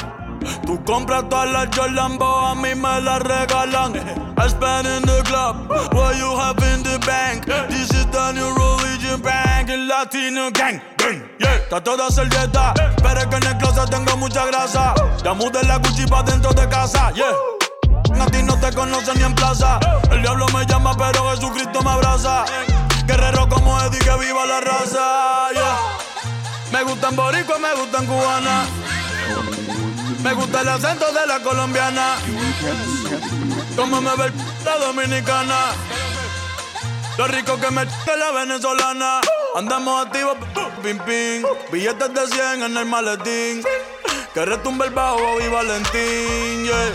Tú 0.65 0.83
compras 0.85 1.29
todas 1.29 1.51
las 1.51 1.67
Jordan, 1.67 2.17
a 2.19 2.55
mí 2.55 2.73
me 2.73 2.99
las 3.01 3.19
regalan. 3.19 3.93
I 4.39 4.47
spend 4.49 4.87
in 4.87 5.03
the 5.03 5.21
club, 5.25 5.69
what 5.93 6.17
you 6.17 6.35
have 6.35 6.57
in 6.73 6.81
the 6.81 6.97
bank. 7.05 7.45
This 7.69 7.91
is 7.91 8.07
the 8.07 8.31
new 8.31 8.49
religion 8.55 9.21
bank, 9.21 9.69
el 9.69 9.87
latino 9.87 10.49
gang. 10.49 10.81
Yeah, 11.37 11.57
está 11.57 11.83
toda 11.83 12.09
servieta, 12.09 12.73
pero 13.03 13.19
es 13.19 13.27
que 13.27 13.35
en 13.35 13.43
el 13.43 13.57
closet 13.59 13.87
tengo 13.91 14.17
mucha 14.17 14.47
grasa. 14.47 14.95
Ya 15.23 15.35
mudé 15.35 15.63
la 15.67 15.77
Gucci 15.77 16.05
dentro 16.25 16.53
de 16.53 16.67
casa, 16.67 17.11
yeah. 17.13 17.35
A 18.19 18.41
no 18.41 18.59
te 18.59 18.73
conocen 18.73 19.15
ni 19.19 19.25
en 19.25 19.35
plaza. 19.35 19.79
El 20.09 20.23
diablo 20.23 20.47
me 20.55 20.65
llama, 20.65 20.97
pero 20.97 21.29
Jesucristo 21.29 21.83
me 21.83 21.91
abraza. 21.91 22.45
Guerrero 23.05 23.47
como 23.47 23.79
Eddie, 23.81 23.99
que 23.99 24.17
viva 24.17 24.43
la 24.47 24.59
raza, 24.61 25.51
yeah. 25.53 26.14
Me 26.75 26.83
gustan 26.83 27.15
boricua, 27.15 27.57
me 27.57 27.73
gustan 27.73 28.05
cubana. 28.05 28.65
Me 30.21 30.33
gusta 30.33 30.59
el 30.59 30.67
acento 30.67 31.09
de 31.13 31.25
la 31.25 31.39
colombiana. 31.39 32.17
Como 33.77 34.01
me 34.01 34.13
ve 34.17 34.29
la 34.65 34.77
dominicana. 34.79 35.55
Lo 37.17 37.27
rico 37.27 37.57
que 37.61 37.71
me 37.71 37.85
de 37.85 38.17
la 38.17 38.31
venezolana. 38.31 39.21
Andamos 39.55 40.05
activos, 40.05 40.35
pim 40.83 40.99
pim. 40.99 41.45
Billetes 41.71 42.13
de 42.13 42.27
100 42.27 42.63
en 42.63 42.75
el 42.75 42.85
maletín. 42.85 43.63
Que 44.33 44.43
retumbe 44.43 44.88
el 44.88 44.91
bajo 44.91 45.39
y 45.39 45.47
Valentín, 45.47 46.65
yeah. 46.65 46.91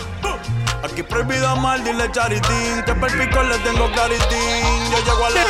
Aquí 0.83 1.01
prohibido 1.01 1.55
mal, 1.55 1.83
dile 1.83 2.07
charitín. 2.11 2.83
Que 2.85 2.93
perpico 2.93 3.41
le 3.41 3.57
tengo 3.57 3.91
claritín. 3.93 4.91
Yo 4.91 4.97
llego 4.99 5.25
a 5.25 5.29
la 5.31 5.41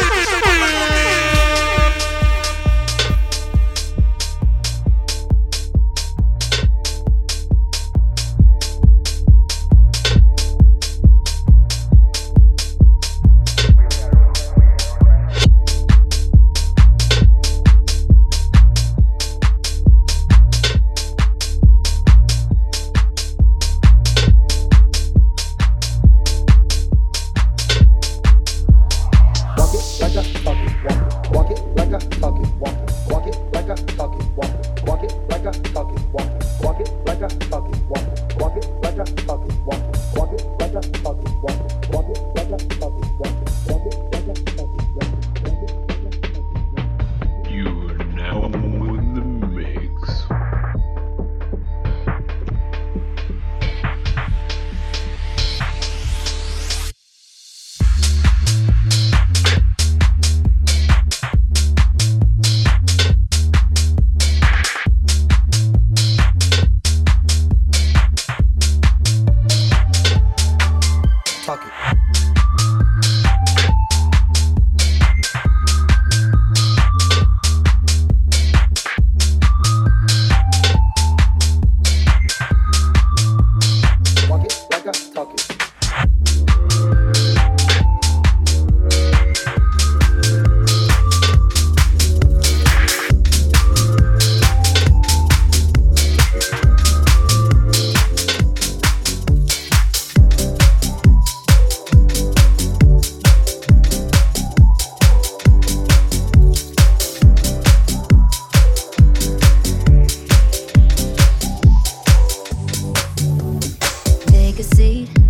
seat. 114.82 115.21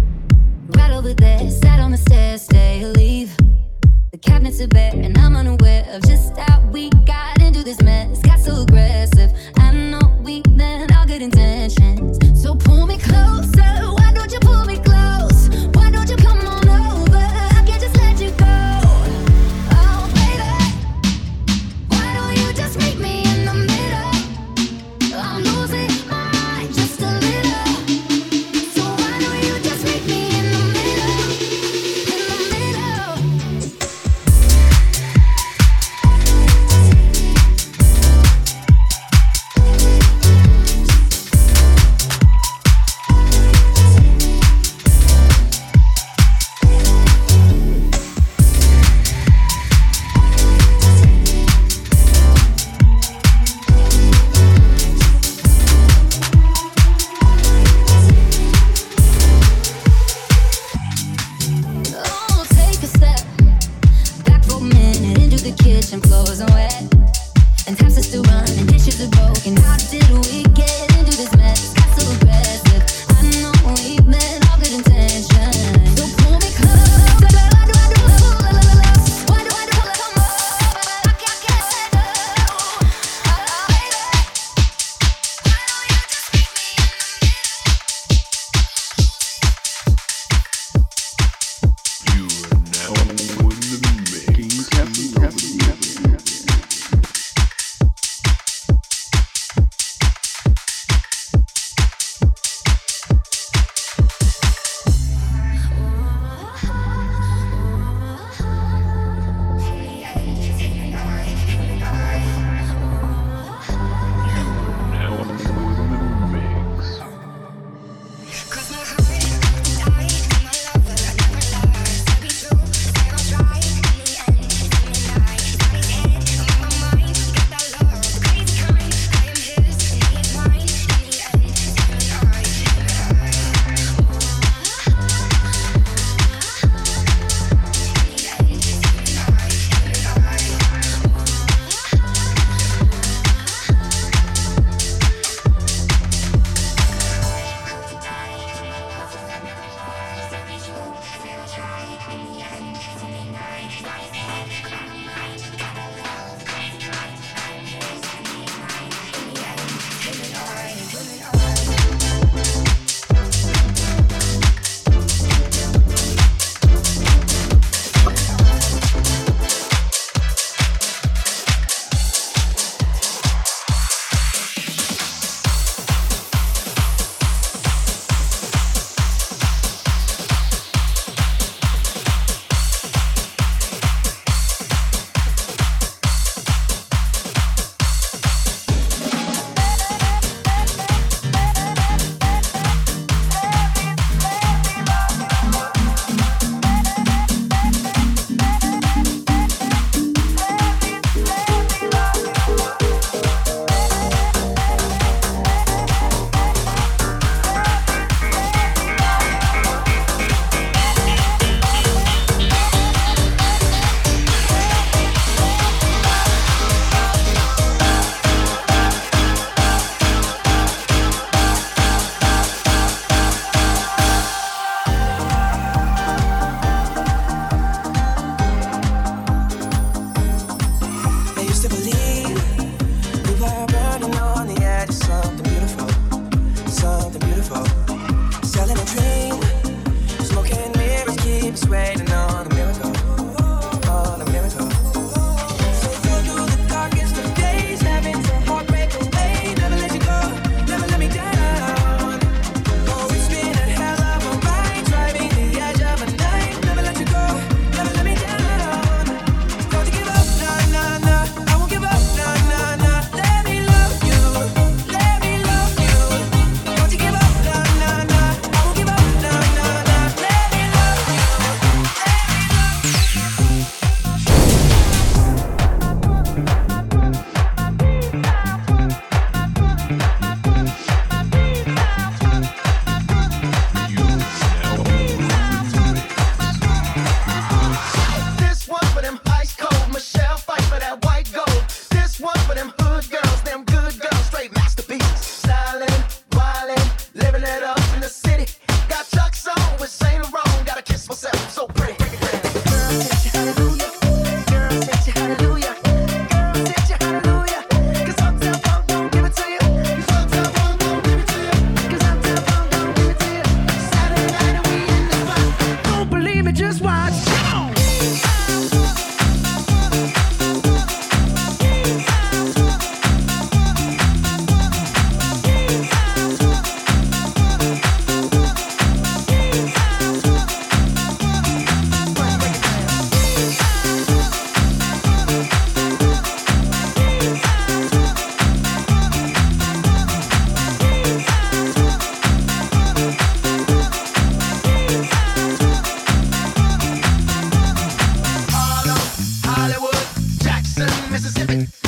Friday. 351.52 351.81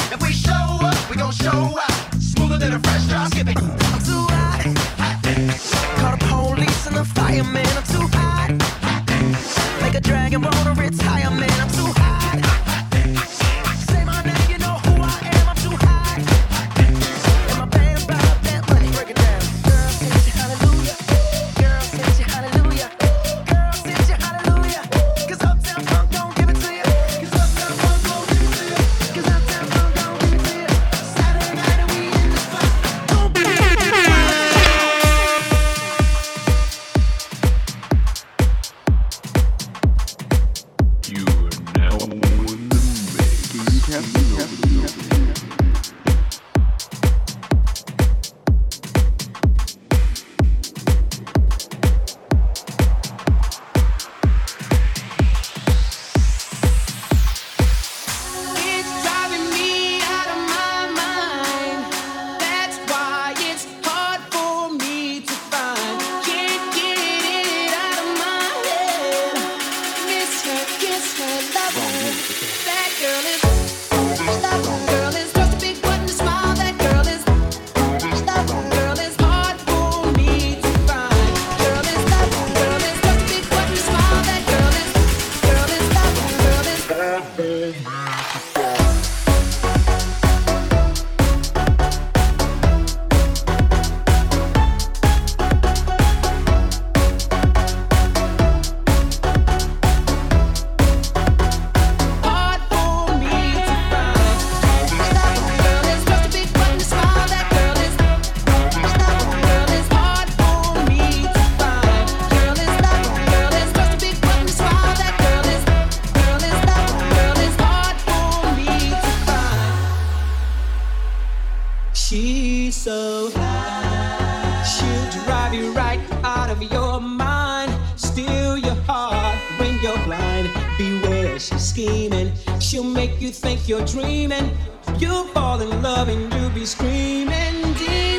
so 122.84 123.32
high. 123.36 124.62
She'll 124.66 125.24
drive 125.24 125.54
you 125.54 125.72
right 125.72 126.02
out 126.26 126.50
of 126.50 126.62
your 126.62 127.00
mind, 127.00 127.72
steal 127.96 128.58
your 128.58 128.76
heart 128.84 129.38
when 129.58 129.80
you're 129.82 130.04
blind. 130.04 130.50
Beware, 130.78 131.40
she's 131.40 131.64
scheming. 131.64 132.34
She'll 132.60 132.84
make 132.84 133.22
you 133.22 133.32
think 133.32 133.70
you're 133.70 133.86
dreaming. 133.86 134.52
You'll 134.98 135.28
fall 135.28 135.62
in 135.62 135.82
love 135.82 136.10
and 136.10 136.34
you'll 136.34 136.50
be 136.50 136.66
screaming. 136.66 137.74
Dear. 137.76 138.13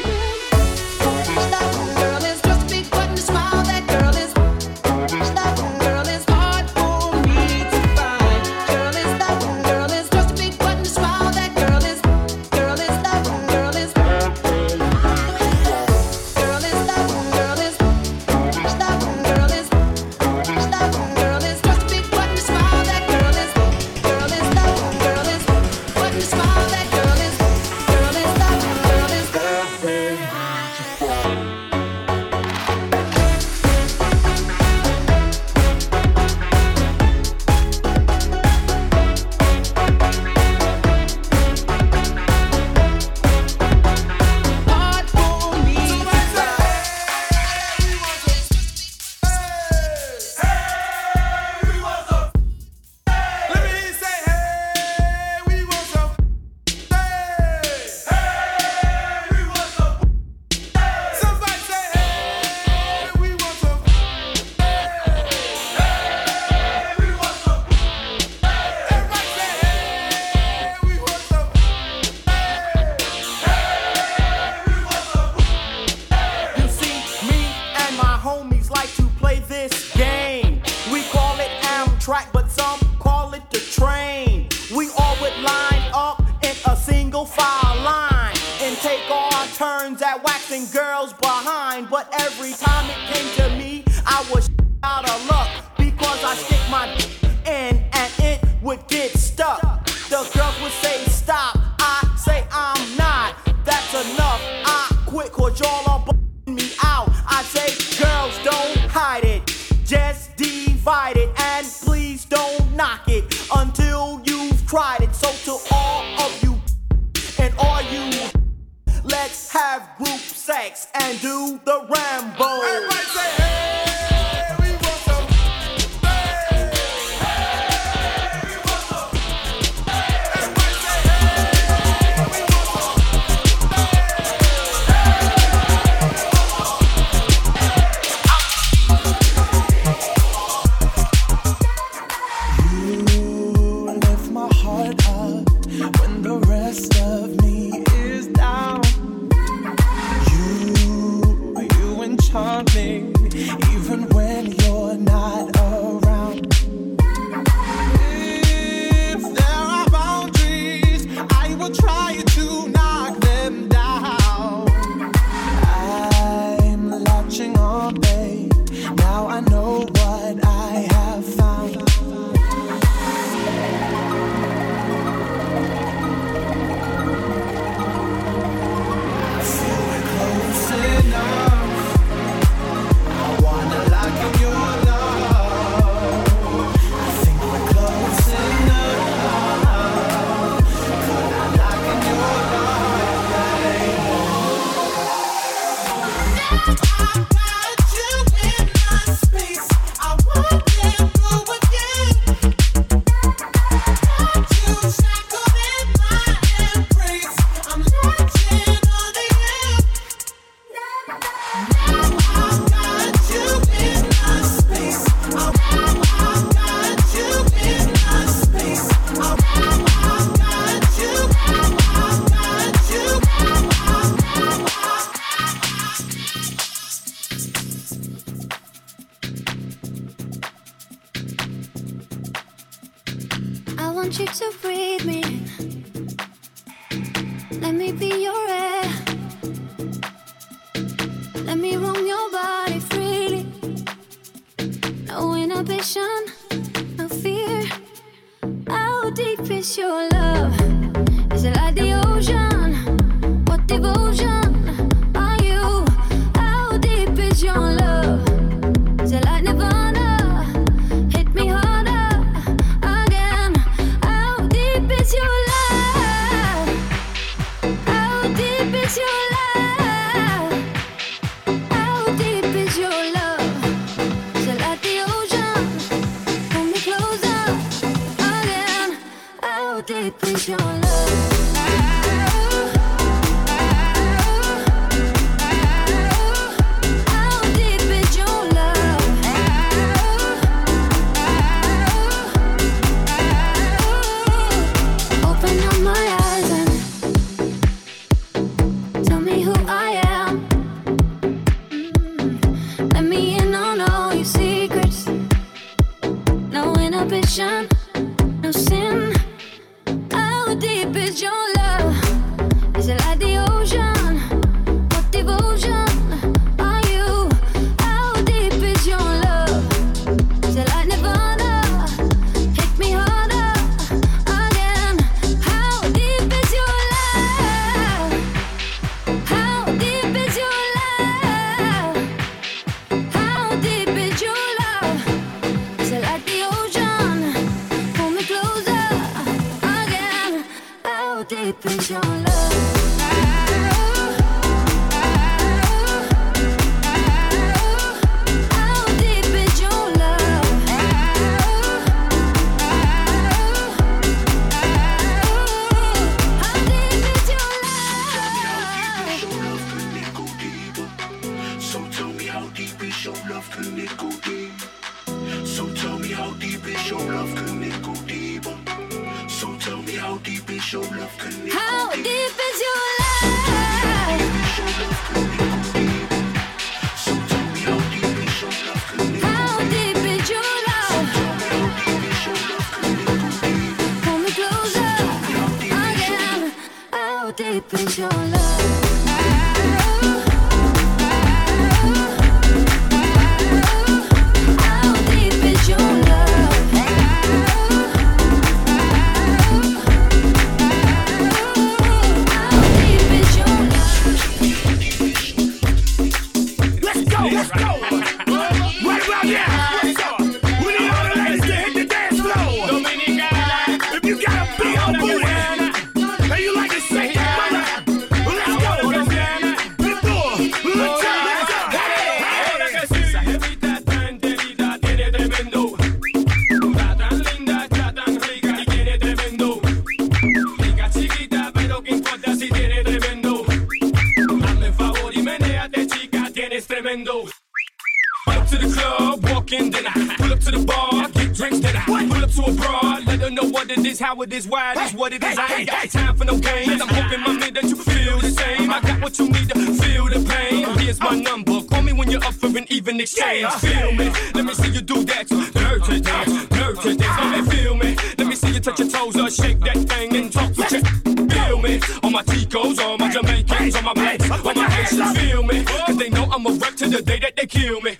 dance, 453.44 453.60
feel 453.60 453.92
me. 453.92 454.10
Let 454.34 454.44
me 454.44 454.54
see 454.54 454.70
you 454.70 454.80
do 454.80 455.04
that. 455.04 455.26
Nerd 455.28 455.84
to 455.86 456.00
dance, 456.00 456.32
nerd 456.46 456.82
to 456.82 456.96
dance. 456.96 457.18
Let 457.18 457.44
me 457.44 457.56
feel 457.56 457.74
me. 457.74 457.96
Let 458.18 458.26
me 458.26 458.34
see 458.34 458.52
you 458.52 458.60
touch 458.60 458.78
your 458.78 458.88
toes 458.88 459.16
up, 459.16 459.30
shake 459.30 459.60
that 459.60 459.76
thing 459.76 460.16
and 460.16 460.32
talk 460.32 460.56
with 460.56 460.72
you. 460.72 460.82
Feel 461.28 461.60
me. 461.60 461.80
All 462.02 462.10
my 462.10 462.22
Ticos, 462.22 462.78
all 462.78 462.98
my 462.98 463.10
Jamaicans, 463.10 463.76
all 463.76 463.82
my 463.82 463.94
blacks, 463.94 464.30
all 464.30 464.54
my 464.54 464.68
Haitians. 464.68 465.18
Feel 465.18 465.42
me. 465.42 465.64
Cause 465.64 465.96
they 465.96 466.10
know 466.10 466.24
I'm 466.24 466.46
a 466.46 466.50
wreck 466.50 466.76
to 466.76 466.88
the 466.88 467.02
day 467.02 467.18
that 467.20 467.36
they 467.36 467.46
kill 467.46 467.80
me. 467.80 467.96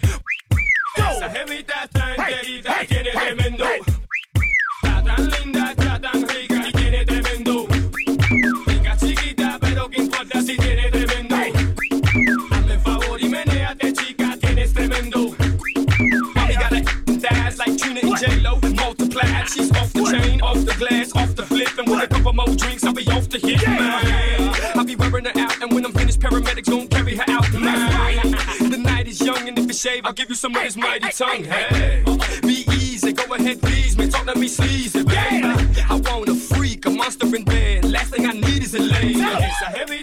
Go. 0.97 1.17
So 1.19 1.29
hit 1.29 1.49
me 1.49 1.63
that 1.67 1.91
thing, 1.91 2.17
daddy, 2.17 2.61
that 2.63 2.89
get 2.89 3.07
it, 3.07 3.19
him 3.19 3.39
and 3.41 3.59
chain, 20.15 20.41
off 20.41 20.65
the 20.65 20.75
glass, 20.75 21.15
off 21.15 21.35
the 21.35 21.45
flip. 21.45 21.69
And 21.79 21.89
with 21.89 22.03
a 22.03 22.07
couple 22.07 22.33
more 22.33 22.55
drinks, 22.55 22.85
I'll 22.85 22.93
be 22.93 23.07
off 23.09 23.29
the 23.29 23.39
hit, 23.39 23.67
man. 23.67 24.55
I'll 24.75 24.85
be 24.85 24.97
wearing 24.97 25.25
her 25.25 25.33
out, 25.37 25.63
and 25.63 25.73
when 25.73 25.85
I'm 25.85 25.93
finished, 25.93 26.21
paramedics 26.21 26.71
gon' 26.71 26.89
carry 26.89 27.17
her 27.17 27.25
out, 27.29 27.53
man. 27.53 28.31
The 28.71 28.79
night 28.79 29.09
is 29.09 29.21
young, 29.21 29.49
and 29.49 29.59
if 29.59 29.67
you 29.67 29.73
shave, 29.73 30.05
I'll 30.05 30.13
give 30.13 30.29
you 30.29 30.35
some 30.35 30.55
of 30.57 30.63
this 30.63 30.77
mighty 30.77 31.11
tongue. 31.11 31.45
Hey, 31.45 32.03
be 32.43 32.65
easy, 32.73 33.13
go 33.13 33.25
ahead, 33.35 33.61
please, 33.61 33.97
man. 33.97 34.11
Talk 34.11 34.27
to 34.27 34.39
me 34.39 34.49
sleazy, 34.49 35.03
baby. 35.05 35.47
I 35.89 36.01
want 36.05 36.29
a 36.29 36.35
freak, 36.35 36.87
a 36.87 36.91
monster 36.91 37.35
in 37.35 37.45
bed. 37.45 37.85
Last 37.85 38.11
thing 38.13 38.27
I 38.27 38.33
need 38.33 38.63
is 38.63 38.75
a 38.75 38.81
lady. 38.81 39.21
It's 39.21 39.63
a 39.63 39.67
heavy 39.67 39.94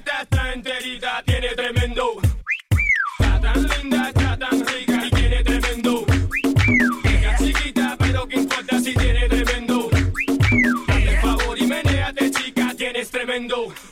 window 13.52 13.91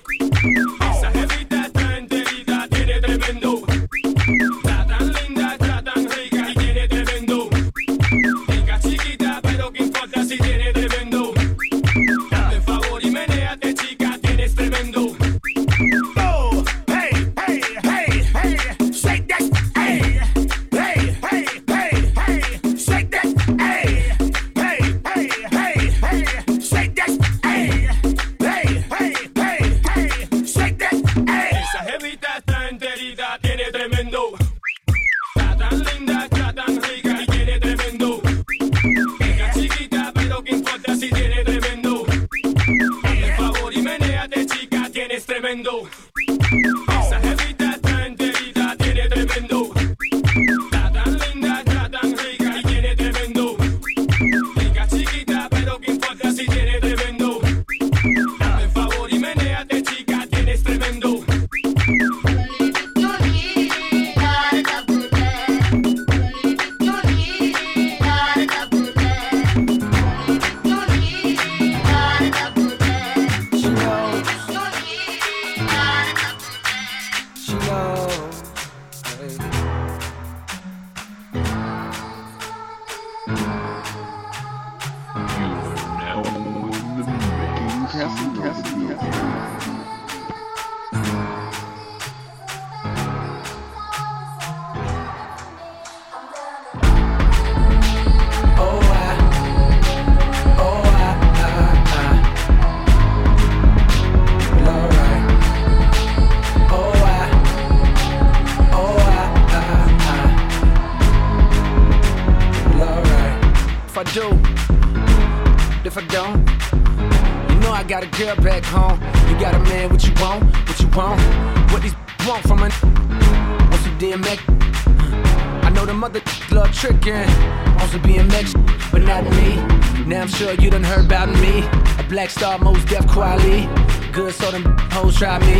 try 135.20 135.38
me. 135.39 135.59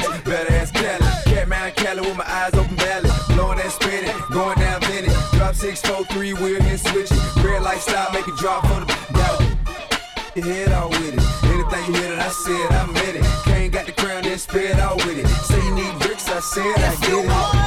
Better 0.00 0.46
badass 0.46 0.72
Kelly, 0.72 1.06
Cat 1.26 1.48
Mountain 1.48 1.84
Cali 1.84 2.00
with 2.00 2.16
my 2.16 2.24
eyes 2.24 2.54
open 2.54 2.76
valley. 2.76 3.10
Blowing 3.34 3.58
that 3.58 3.72
spinning, 3.72 4.14
going 4.32 4.58
down 4.58 4.80
Venice. 4.82 5.30
Drop 5.32 5.54
six, 5.54 5.80
four, 5.82 6.04
three, 6.06 6.32
we're 6.32 6.62
here 6.62 6.78
switching. 6.78 7.18
Red 7.44 7.62
light 7.62 7.80
stop, 7.80 8.12
make 8.12 8.26
it 8.26 8.36
drop 8.36 8.66
for 8.66 8.80
the 8.80 8.86
doubt. 9.12 9.40
Your 10.36 10.44
head 10.46 10.72
all 10.72 10.88
with 10.90 11.14
it. 11.14 11.44
Anything 11.44 11.94
you 11.94 12.00
hit 12.00 12.10
it, 12.12 12.18
I 12.18 12.28
said, 12.28 12.72
I 12.72 12.86
meant 12.86 13.16
it. 13.16 13.24
Kane 13.44 13.70
got 13.70 13.86
the 13.86 13.92
crown, 13.92 14.22
then 14.22 14.38
spit 14.38 14.78
out 14.78 14.96
with 15.04 15.18
it. 15.18 15.28
Say 15.28 15.62
you 15.64 15.74
need 15.74 15.98
bricks, 15.98 16.28
I 16.28 16.40
said 16.40 16.64
I 16.64 16.96
get 17.00 17.24
it. 17.24 17.59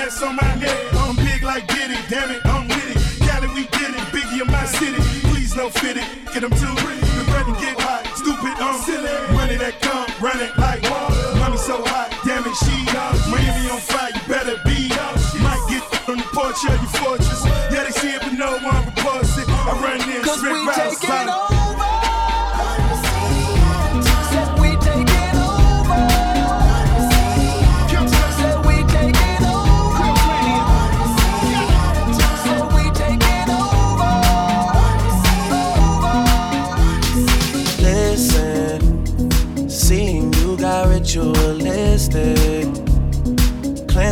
that's 0.00 0.22
on 0.22 0.36
my 0.36 0.54
neck. 0.56 0.76
I'm 0.94 1.16
big 1.16 1.42
like 1.42 1.66
Diddy, 1.68 1.96
damn 2.08 2.30
it, 2.30 2.40
I'm 2.44 2.66
with 2.68 2.96
it. 2.96 2.98
Cali, 3.26 3.48
we 3.48 3.68
did 3.76 3.92
it, 3.92 4.06
Biggie 4.14 4.40
in 4.40 4.48
my 4.48 4.64
city. 4.64 4.96
Please 5.28 5.52
don't 5.54 5.72
fit 5.72 5.96
it, 5.96 6.08
get 6.32 6.40
them 6.40 6.52
too 6.56 6.74
rich. 6.88 7.04
The 7.16 7.24
bread 7.28 7.46
get 7.60 7.76
hot, 7.80 8.08
stupid, 8.16 8.56
I'm 8.56 8.80
silly. 8.80 9.12
Money 9.36 9.56
that 9.60 9.76
come, 9.80 10.08
run 10.24 10.40
it 10.40 10.56
like 10.56 10.82
water. 10.88 11.36
Money 11.36 11.58
so 11.58 11.84
hot, 11.84 12.08
damn 12.24 12.44
it, 12.48 12.56
she 12.64 12.76
up. 12.96 13.12
Miami 13.28 13.68
on 13.68 13.80
fire, 13.80 14.10
you 14.14 14.22
better 14.24 14.56
be 14.64 14.88
up. 14.96 15.16
You 15.34 15.40
might 15.44 15.64
get 15.68 15.84
on 16.08 16.16
the 16.16 16.28
porch 16.32 16.60
of 16.64 16.80
your 16.80 16.92
fortress. 16.96 17.44
Yeah, 17.68 17.84
they 17.84 17.92
see 17.92 18.16
it, 18.16 18.22
but 18.22 18.32
no 18.32 18.56
one 18.64 18.80
reports 18.86 19.36
it. 19.36 19.48
I 19.48 19.72
run 19.84 20.00
this, 20.08 20.24
rip 20.40 20.56
out, 20.64 20.96
it 20.96 21.28
all. 21.28 21.49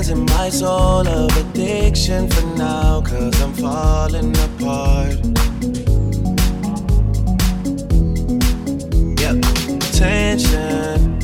cleansing 0.08 0.36
my 0.36 0.48
soul 0.48 1.06
of 1.06 1.36
addiction 1.36 2.28
for 2.28 2.46
now, 2.56 3.00
cause 3.02 3.40
I'm 3.42 3.52
falling 3.54 4.34
apart. 4.36 5.16
Yeah, 9.20 9.38
tension 9.92 11.18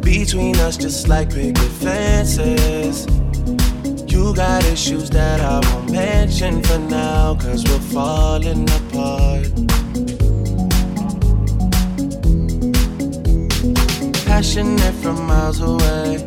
between 0.00 0.56
us 0.56 0.76
just 0.76 1.08
like 1.08 1.30
picket 1.30 1.58
fences. 1.58 3.06
You 4.06 4.34
got 4.34 4.64
issues 4.64 5.10
that 5.10 5.40
I 5.40 5.60
won't 5.72 5.90
mention 5.90 6.62
for 6.62 6.78
now, 6.78 7.34
cause 7.34 7.64
we're 7.64 7.78
falling 7.92 8.68
apart. 8.70 9.50
Passionate 14.26 14.94
from 15.02 15.26
miles 15.26 15.60
away 15.60 16.26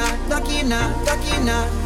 Takina, 0.00 0.16
Takina, 0.28 0.94
Takina 1.04 1.79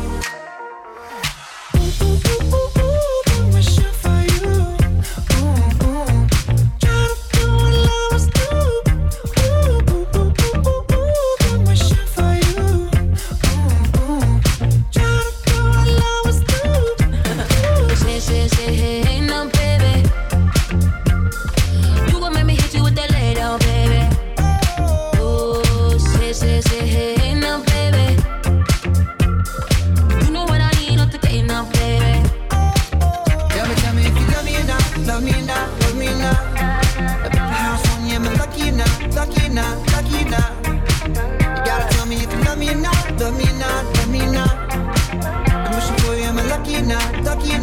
or 46.84 46.86
not, 46.86 47.24
lucky 47.24 47.54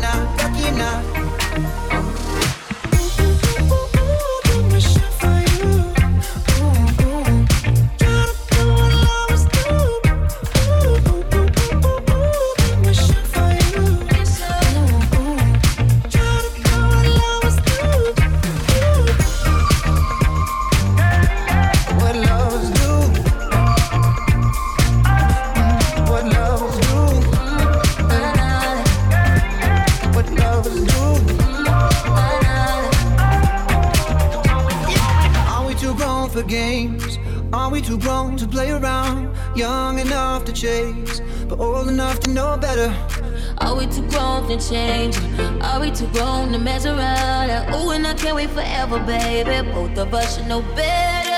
or. 0.78 1.21
we 48.42 48.48
forever, 48.48 49.00
baby. 49.00 49.70
Both 49.72 49.98
of 49.98 50.14
us 50.14 50.38
should 50.38 50.48
know 50.48 50.62
better. 50.76 51.31